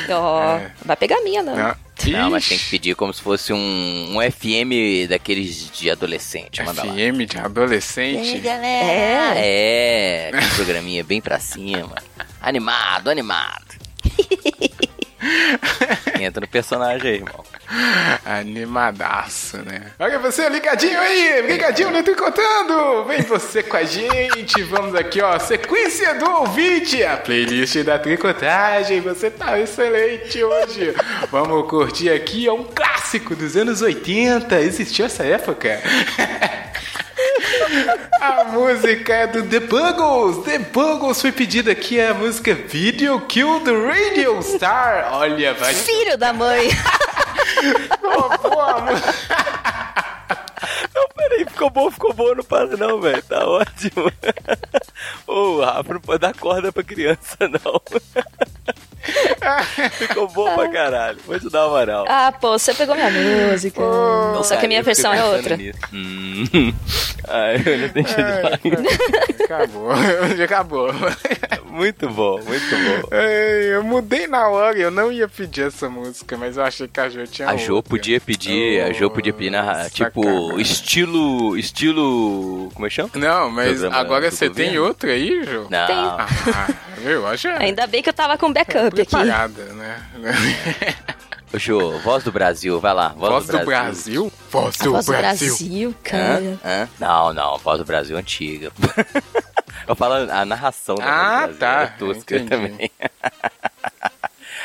[0.09, 0.73] Ó, É.
[0.87, 1.55] vai pegar a minha, não.
[1.55, 1.75] Não.
[2.11, 6.63] Não, mas tem que pedir como se fosse um, um FM daqueles de adolescente.
[6.63, 6.93] Manda lá.
[6.93, 8.47] FM de adolescente.
[8.47, 9.33] É.
[9.37, 11.95] É, aquele programinha bem pra cima.
[12.41, 13.77] Animado, animado.
[16.21, 17.45] Entra no personagem aí, irmão.
[18.25, 19.93] Animadaço, né?
[19.99, 23.05] Olha você ligadinho aí, ligadinho no Tricotando!
[23.05, 29.01] Vem você com a gente, vamos aqui, ó, sequência do ouvinte, a playlist da tricotagem,
[29.01, 30.95] você tá excelente hoje.
[31.31, 35.81] Vamos curtir aqui, é um clássico dos anos 80, existiu essa época?
[38.21, 40.45] A música é do The Buggles.
[40.45, 45.13] The Buggles foi pedida aqui a música Video Kill the Radio Star.
[45.13, 46.69] Olha, vai Filho da mãe.
[48.01, 48.77] Boa, boa.
[50.95, 53.23] Não, peraí, ficou bom, ficou bom, não para não, velho.
[53.23, 54.11] Tá ótimo.
[55.27, 57.81] Ô, o Rafa não pode dar corda pra criança, não.
[59.93, 61.19] ficou bom pra caralho.
[61.27, 62.05] Vou te dar uma moral.
[62.09, 63.81] Ah, pô, você pegou minha música.
[64.45, 65.59] Só que a minha Cara, versão é outra.
[65.93, 66.45] Hum.
[67.29, 68.61] Ai, eu não deixa de falar.
[69.45, 69.91] Acabou,
[70.37, 70.89] já acabou.
[71.67, 73.17] Muito bom, muito bom.
[73.17, 76.99] Ei, Eu mudei na hora, eu não ia pedir essa música, mas eu achei que
[77.01, 77.91] a Jo tinha A Jo outra.
[77.91, 83.11] podia pedir, a Jo podia pedir na, Oh, tipo, estilo, estilo, como é que chama?
[83.15, 84.71] Não, mas Programa agora você governo.
[84.73, 85.67] tem outra aí, Jo?
[85.71, 86.27] Não, Ah,
[86.99, 87.27] viu?
[87.27, 89.11] A Jo é Ainda bem que eu tava com backup aqui.
[89.11, 90.03] preparada, né?
[91.53, 94.33] Ô, Jo, voz do Brasil, vai lá, voz, Voz do Brasil?
[94.51, 95.49] Voz do voz do Brasil.
[95.49, 95.95] Brasil, Hã?
[96.03, 96.59] cara.
[96.65, 96.89] Hã?
[97.01, 98.71] Não, não, voz do Brasil é antiga.
[99.89, 102.91] Eu falo a narração da Ah, voz do Brasil, tá, é tosca também.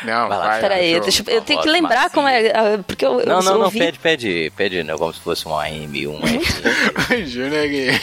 [0.04, 0.60] Não, Vai lá, vai.
[0.62, 1.00] Pera aí, Jo.
[1.02, 2.50] deixa, eu tenho que voz lembrar como é.
[2.52, 3.80] ah, Porque eu, Não, eu não, não, ouvi.
[3.80, 7.26] pede, pede, pede, né, como se fosse um AM, um FM.
[7.26, 8.02] Júnior aqui.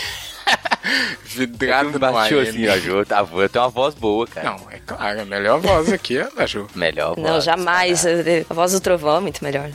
[1.24, 2.48] Vidrado no Baixou AM.
[2.48, 4.50] assim, ó, Jo, tá, tem uma voz boa, cara.
[4.50, 6.66] Não, é claro, a melhor voz aqui é a da Ju.
[6.74, 7.26] Melhor voz.
[7.26, 8.04] Não, jamais.
[8.04, 9.70] eh, A voz do trovão é muito melhor.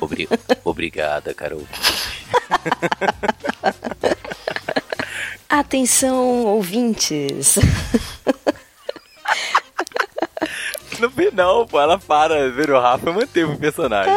[0.00, 0.28] Obri-
[0.64, 1.62] Obrigada, Carol.
[5.48, 7.56] Atenção, ouvintes.
[11.30, 14.12] Final, pô, ela para, ver o Rafa e manteve o personagem.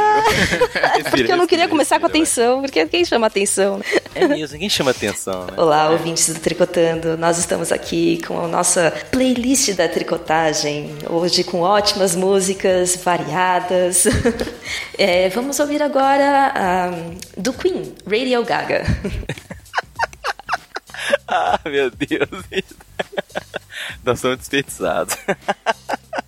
[1.10, 3.78] Porque eu não queria começar com atenção, porque quem chama atenção?
[3.78, 3.84] né?
[4.14, 5.54] É mesmo, ninguém chama atenção, né?
[5.58, 7.18] Olá, ouvintes do Tricotando.
[7.18, 10.96] Nós estamos aqui com a nossa playlist da tricotagem.
[11.10, 14.06] Hoje com ótimas músicas variadas.
[15.00, 16.90] É, vamos ouvir agora ah,
[17.38, 18.84] do Queen, Radio Gaga.
[21.28, 22.30] Ah, meu Deus.
[24.04, 25.16] Nós somos desperdiçados.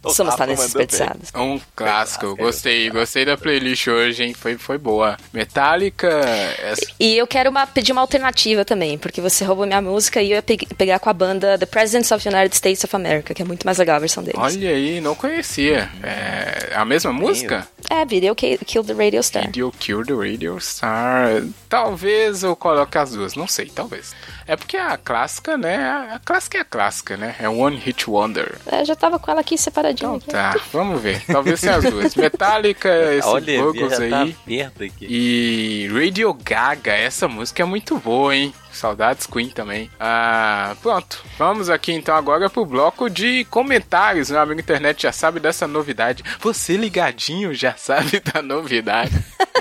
[0.08, 0.86] Somos talentos bem.
[0.86, 1.30] desperdiçados.
[1.36, 4.34] Um clássico, gostei, gostei da playlist hoje, hein?
[4.34, 5.18] Foi, foi boa.
[5.34, 10.22] Metallica, essa- E eu quero uma- pedir uma alternativa também, porque você roubou minha música
[10.22, 12.96] e eu ia pe- pegar com a banda The Presidents of the United States of
[12.96, 14.40] America, que é muito mais legal a versão deles.
[14.40, 15.90] olha aí, não conhecia.
[16.02, 17.68] É a mesma música?
[17.90, 19.44] É, Video Ki- Kill the Radio Star.
[19.46, 21.44] Radio Kill the Radio Star.
[21.68, 24.14] Talvez eu coloque as duas, não sei, talvez.
[24.50, 25.78] É porque a clássica, né?
[26.12, 27.36] A clássica é a clássica, né?
[27.38, 28.58] É One Hit Wonder.
[28.66, 30.08] É, já tava com ela aqui separadinha.
[30.08, 30.32] Então aqui.
[30.32, 31.24] tá, vamos ver.
[31.28, 32.16] Talvez seja as duas.
[32.18, 34.62] Metallica, esse Olha, Buggles tá aí.
[34.64, 35.06] aqui.
[35.08, 38.52] E Radio Gaga, essa música é muito boa, hein?
[38.72, 39.90] Saudades Queen também.
[40.00, 41.24] Ah, pronto.
[41.38, 44.30] Vamos aqui então agora pro bloco de comentários.
[44.30, 46.24] Meu amigo internet já sabe dessa novidade.
[46.40, 49.12] Você ligadinho já sabe da novidade.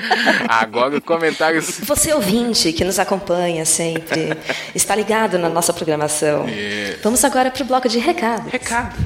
[0.48, 1.80] agora comentários.
[1.80, 4.36] Você ouvinte que nos acompanha sempre,
[4.74, 6.46] está ligado na nossa programação.
[6.48, 6.96] É.
[7.02, 8.50] Vamos agora pro bloco de recados.
[8.50, 8.96] Recado.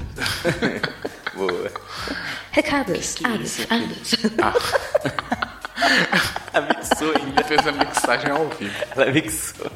[1.35, 1.71] Boa.
[2.51, 3.17] Recados.
[3.25, 4.13] Ados, ados.
[6.53, 7.41] Ela mixou ainda.
[7.41, 8.75] Ele fez a mixagem ao vivo.
[8.95, 9.71] Ela mixou.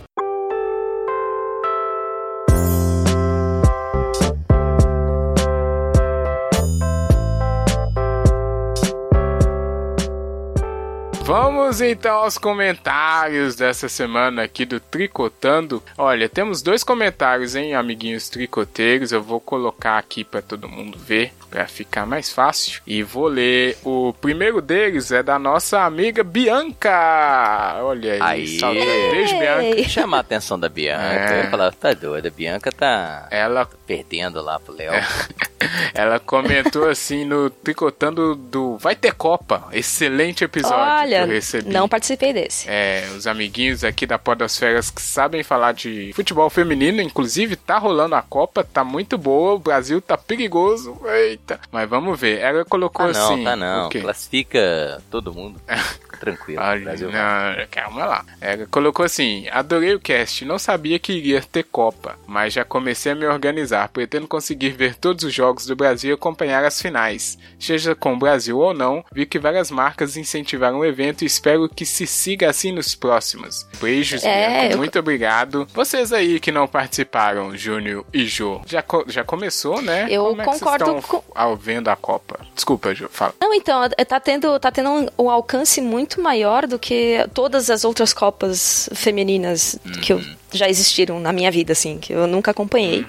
[11.26, 15.82] Vamos então aos comentários dessa semana aqui do Tricotando.
[15.98, 19.10] Olha, temos dois comentários, hein, amiguinhos tricoteiros.
[19.10, 22.80] Eu vou colocar aqui para todo mundo ver, para ficar mais fácil.
[22.86, 23.76] E vou ler.
[23.84, 27.78] O primeiro deles é da nossa amiga Bianca.
[27.82, 28.58] Olha aí, Aí.
[28.58, 28.86] saudade.
[28.86, 29.62] Beijo, Bianca.
[29.64, 29.84] Ei.
[29.88, 31.02] Chamar a atenção da Bianca.
[31.04, 31.40] É.
[31.40, 34.92] Eu ia falar, tá doida, a Bianca tá Ela perdendo lá pro Léo.
[35.94, 39.68] Ela comentou assim no Tricotando do Vai Ter Copa.
[39.72, 41.70] Excelente episódio Olha, que eu recebi.
[41.72, 42.68] não participei desse.
[42.68, 48.14] É, os amiguinhos aqui da Podosferas que sabem falar de futebol feminino, inclusive tá rolando
[48.14, 50.98] a Copa, tá muito boa, o Brasil tá perigoso,
[51.36, 51.60] eita.
[51.70, 53.44] Mas vamos ver, ela colocou Ah, não, assim...
[53.44, 53.86] tá não.
[53.86, 54.00] o quê?
[54.00, 55.60] Classifica todo mundo.
[55.66, 56.62] Fica Tranquilo.
[56.62, 58.24] Olha, Brasil não, calma lá.
[58.40, 63.12] Ela colocou assim: adorei o cast, não sabia que iria ter Copa, mas já comecei
[63.12, 63.88] a me organizar.
[63.90, 67.36] Pretendo conseguir ver todos os jogos do Brasil e acompanhar as finais.
[67.58, 71.68] Seja com o Brasil ou não, vi que várias marcas incentivaram o evento e espero
[71.68, 73.66] que se siga assim nos próximos.
[73.78, 75.68] Beijos, É, Bianca, eu- muito obrigado.
[75.74, 80.06] Vocês aí que não participaram, Júnior e Jô, já, co- já começou, né?
[80.08, 82.40] Eu Como é que vocês concordo estão com- ao vendo a Copa?
[82.54, 83.34] Desculpa, Jô, fala.
[83.40, 87.68] Não, então, é- tá tendo, tá tendo um, um alcance muito maior do que todas
[87.70, 90.20] as outras Copas femininas que eu,
[90.52, 93.06] já existiram na minha vida, assim, que eu nunca acompanhei.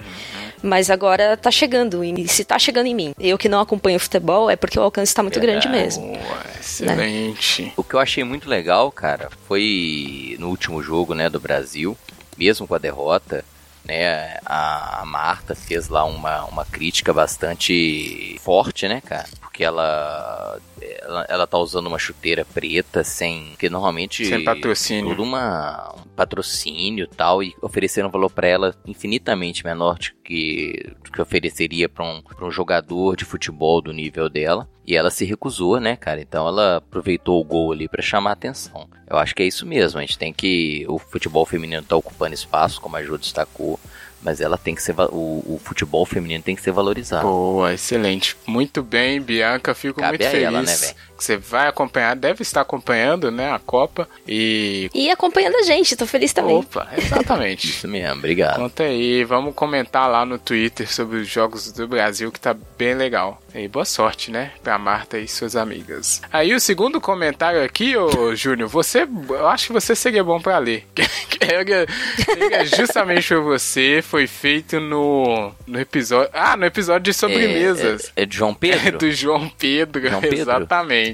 [0.60, 4.50] Mas agora tá chegando, e se tá chegando em mim, eu que não acompanho futebol,
[4.50, 6.04] é porque o alcance tá muito grande mesmo.
[6.08, 7.72] Boa, excelente.
[7.76, 11.96] O que eu achei muito legal, cara, foi no último jogo, né, do Brasil,
[12.36, 13.44] mesmo com a derrota,
[13.88, 19.26] né, a, a Marta fez lá uma, uma crítica bastante forte, né, cara?
[19.40, 25.10] Porque ela, ela ela tá usando uma chuteira preta sem, porque normalmente Sem patrocínio.
[25.10, 30.10] tudo uma um patrocínio e tal e ofereceram um valor pra ela infinitamente menor do
[30.24, 34.68] que que ofereceria pra um, pra um jogador de futebol do nível dela.
[34.86, 36.20] E ela se recusou, né, cara?
[36.20, 38.88] Então ela aproveitou o gol ali pra chamar a atenção.
[39.06, 39.98] Eu acho que é isso mesmo.
[39.98, 40.84] A gente tem que.
[40.88, 43.78] O futebol feminino tá ocupando espaço, como a Ju destacou.
[44.22, 44.94] Mas ela tem que ser.
[44.98, 47.26] O, o futebol feminino tem que ser valorizado.
[47.26, 48.36] Boa, excelente.
[48.46, 49.74] Muito bem, Bianca.
[49.74, 50.76] Fico Cabe muito a feliz ela, né?
[51.18, 54.08] Que você vai acompanhar, deve estar acompanhando, né, a Copa.
[54.26, 54.88] E.
[54.94, 56.56] E acompanhando a gente, tô feliz também.
[56.56, 57.66] Opa, exatamente.
[57.68, 58.56] Isso mesmo, obrigado.
[58.56, 62.94] Conta aí, vamos comentar lá no Twitter sobre os jogos do Brasil, que tá bem
[62.94, 63.42] legal.
[63.54, 66.22] E boa sorte, né, pra Marta e suas amigas.
[66.32, 70.58] Aí o segundo comentário aqui, ô Júnior, você, eu acho que você seria bom pra
[70.58, 70.86] ler.
[71.40, 78.12] Era justamente pra você, foi feito no, no episódio, ah, no episódio de sobremesas.
[78.14, 78.98] É, é, é de João Pedro?
[78.98, 80.38] do João Pedro, João Pedro?
[80.38, 81.07] exatamente.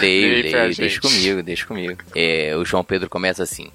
[0.00, 1.00] Leio, Leia pra leio, deixa gente.
[1.00, 2.02] comigo, deixa comigo.
[2.14, 3.70] É, o João Pedro começa assim: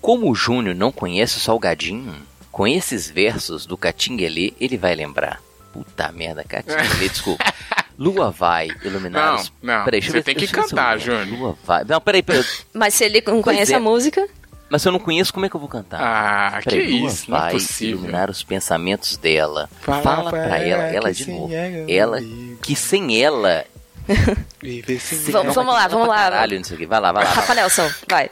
[0.00, 2.14] Como o Júnior não conhece o Salgadinho,
[2.50, 5.40] com esses versos do Catinguelê, ele vai lembrar.
[5.72, 7.44] Puta merda, Catinguelê, desculpa.
[7.98, 9.52] Lua vai iluminar Não, os...
[9.62, 10.98] não, Peraí, você ver- tem que cantar.
[10.98, 11.26] Júnior.
[11.28, 11.84] Lua vai...
[11.84, 12.42] Não, peraí, peraí.
[12.72, 13.76] Mas se ele não conhece é.
[13.76, 14.26] a música,
[14.70, 16.00] Mas se eu não conheço, como é que eu vou cantar?
[16.00, 17.98] Ah, que Peraí, Lua isso, não é vai possível.
[17.98, 19.68] iluminar os pensamentos dela.
[19.82, 21.52] Fala Fala, pra pra ela, ela ela que de novo.
[21.86, 22.58] ela vivo.
[22.62, 23.64] que sem ela...
[25.30, 26.16] Vamos- vamos lá, vamos lá.
[26.16, 26.86] Caralho, não sei o que.
[26.86, 27.30] Vai lá, vai lá.
[27.30, 27.40] vai lá.
[27.42, 28.30] Rafa Nelson, vai.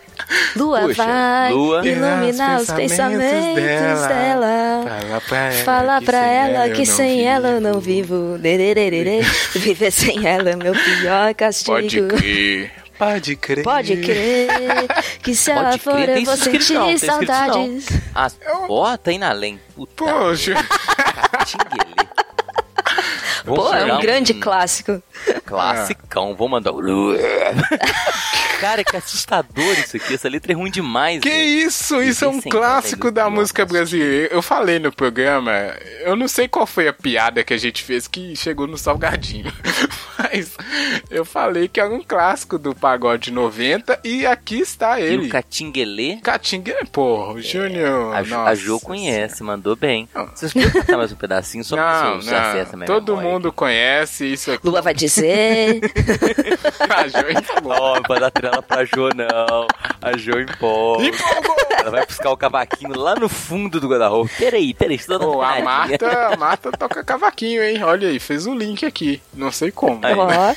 [0.56, 1.86] Lua Puxa, vai Lua.
[1.86, 4.84] iluminar os pensamentos dela.
[4.84, 7.80] Fala pra ela, Fala que pra sem ela eu que não sem ela eu não
[7.80, 8.38] vivo.
[8.38, 9.20] Derererê.
[9.54, 11.72] Viver sem ela é meu pior castigo.
[11.72, 12.72] Pode crer.
[12.98, 13.64] Pode crer.
[13.64, 14.48] Pode crer
[15.22, 16.98] que se ela Pode for crer, eu tem vou sentir tem não.
[16.98, 17.86] saudades.
[18.14, 18.28] Ah,
[18.68, 19.58] ó, tá indo além.
[19.74, 20.04] Puta.
[20.04, 20.54] Poxa.
[21.32, 21.94] Catinguele.
[23.44, 25.02] Vamos Pô, é um grande clássico.
[25.44, 26.72] Classicão, vou mandar.
[28.60, 30.14] Cara, que assustador isso aqui.
[30.14, 31.20] Essa letra é ruim demais.
[31.20, 31.42] Que velho.
[31.66, 32.02] isso?
[32.02, 34.28] Isso é um clássico é da música brasileira.
[34.34, 35.50] Eu falei no programa,
[36.02, 39.50] eu não sei qual foi a piada que a gente fez que chegou no Salgadinho.
[40.18, 40.54] Mas
[41.10, 45.26] eu falei que era um clássico do pagode 90 e aqui está E ele.
[45.26, 48.14] o Catinguelê, Catinga, porra, o Júnior.
[48.14, 50.06] a, Jo- a Jo conhece, mandou bem.
[50.34, 52.78] Vocês podem cantar mais um pedacinho só pra Não, você você acessa não.
[52.80, 54.66] minha Todo memória mundo conhece isso aqui.
[54.66, 55.80] Lua vai dizer.
[56.88, 57.74] A Jo empolgou.
[57.74, 59.66] Não, não pode dar trela pra Jo, não.
[60.00, 60.40] A Jo.
[60.40, 61.00] Empolgou.
[61.78, 64.30] Ela vai buscar o cavaquinho lá no fundo do guarda-roupa.
[64.38, 67.82] Peraí, peraí, estou dando Pô, a Marta, a Marta toca cavaquinho, hein?
[67.82, 69.22] Olha aí, fez o link aqui.
[69.32, 70.04] Não sei como.
[70.04, 70.14] Aí.
[70.14, 70.56] Não é?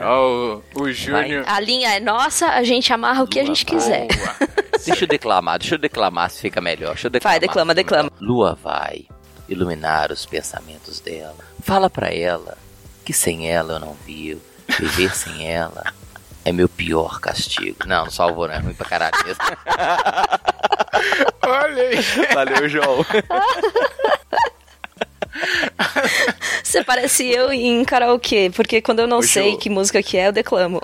[0.04, 1.44] Ó, o, o Júnior.
[1.46, 4.06] a linha é nossa, a gente amarra o que a gente quiser.
[4.06, 4.36] Boa.
[4.84, 6.94] Deixa eu declamar, deixa eu declamar se fica melhor.
[6.94, 7.38] Deixa eu declamar.
[7.38, 8.10] Vai, declama, declama.
[8.20, 9.06] Lua vai
[9.48, 11.36] iluminar os pensamentos dela.
[11.62, 12.58] Fala pra ela
[13.04, 14.40] que sem ela eu não vivo.
[14.78, 15.84] Viver sem ela
[16.44, 17.78] é meu pior castigo.
[17.86, 18.54] Não, não salvou, não.
[18.54, 19.42] É ruim pra caralho mesmo.
[21.46, 21.96] Olha aí.
[22.34, 23.04] Valeu, João.
[26.62, 29.58] Você parece eu em karaokê, porque quando eu não Ô, sei Jo.
[29.58, 30.80] que música que é, eu declamo.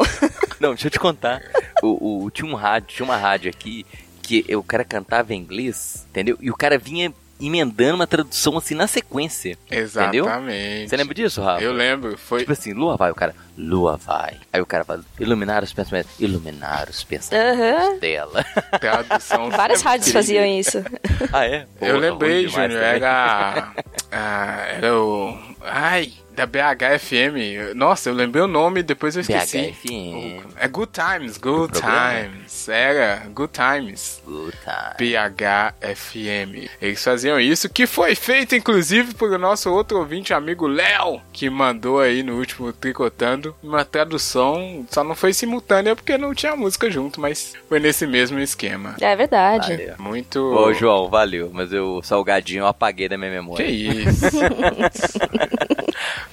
[0.61, 1.41] Não, deixa eu te contar.
[1.83, 3.87] O, o- tinha um rádio, tinha uma rádio aqui
[4.23, 6.37] que o cara cantava em inglês, entendeu?
[6.41, 9.57] E o cara vinha emendando uma tradução assim na sequência.
[9.67, 10.25] Entendeu?
[10.25, 10.89] Exatamente.
[10.89, 11.63] Você lembra disso, Rafa?
[11.63, 12.17] Eu lembro.
[12.19, 12.41] Foi.
[12.41, 14.37] Tipo assim, lua vai, o cara, lua vai.
[14.53, 17.99] Aí o cara fala, iluminar os pensamentos, iluminar os pensamentos Aham.
[17.99, 18.45] dela.
[18.81, 20.79] Tradução Várias rádios faziam isso.
[21.33, 21.67] ah, é?
[21.81, 22.81] Eu lembrei, Júnior.
[22.81, 23.73] Era.
[24.13, 25.37] ah, era o.
[25.61, 27.75] Ai, da BHFM.
[27.75, 29.75] Nossa, eu lembrei o nome, depois eu esqueci.
[29.83, 30.55] BHFM.
[30.57, 31.73] É Good Times, Good?
[31.81, 32.69] Times.
[32.69, 34.23] Era Good Times.
[34.25, 35.11] Good time.
[35.11, 36.71] BHFM.
[36.81, 41.99] Eles faziam isso, que foi feito inclusive por nosso outro ouvinte amigo Léo, que mandou
[42.01, 47.21] aí no último Tricotando uma tradução, só não foi simultânea porque não tinha música junto,
[47.21, 48.97] mas foi nesse mesmo esquema.
[49.01, 49.77] É verdade.
[49.77, 49.95] Valeu.
[49.99, 50.39] Muito.
[50.41, 53.65] Ô, João, valeu, mas eu, o salgadinho eu apaguei da minha Que memória.
[53.67, 54.39] isso?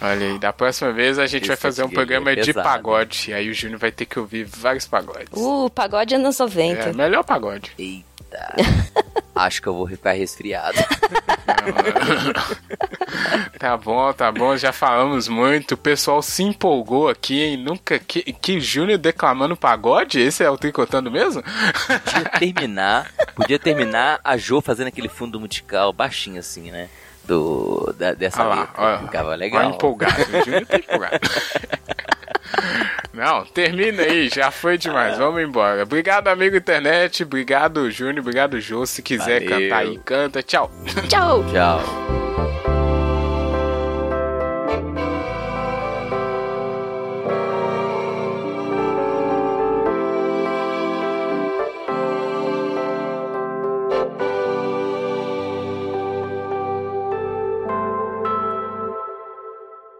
[0.01, 3.33] Olha aí, da próxima vez a gente Esse vai fazer um programa é de pagode.
[3.33, 5.29] Aí o Júnior vai ter que ouvir vários pagodes.
[5.33, 6.89] Uh, pagode anos 90.
[6.89, 7.71] É, melhor pagode.
[7.77, 8.14] Eita.
[9.35, 10.77] Acho que eu vou ficar resfriado.
[13.59, 15.73] Tá bom, tá bom, já falamos muito.
[15.73, 17.57] O pessoal se empolgou aqui, hein?
[17.57, 17.97] Nunca.
[17.97, 20.19] Que, que Júnior declamando pagode?
[20.19, 21.41] Esse é o tricotando mesmo?
[22.03, 26.89] Podia terminar, podia terminar a Jo fazendo aquele fundo musical baixinho assim, né?
[27.27, 28.73] Do, da- dessa lá, letra.
[28.83, 28.99] olha.
[28.99, 29.69] Ficava legal.
[29.71, 30.13] empolgado.
[30.21, 31.19] O Júnior tá empolgado.
[33.13, 35.17] Não, termina aí, já foi demais.
[35.17, 35.83] Vamos embora.
[35.83, 37.23] Obrigado, amigo internet.
[37.23, 38.19] Obrigado, Júnior.
[38.19, 38.85] Obrigado, Jô.
[38.85, 39.49] Se quiser Valeu.
[39.69, 40.43] cantar aí, canta.
[40.43, 40.69] Tchau.
[41.07, 41.43] Tchau!
[41.51, 42.74] Tchau.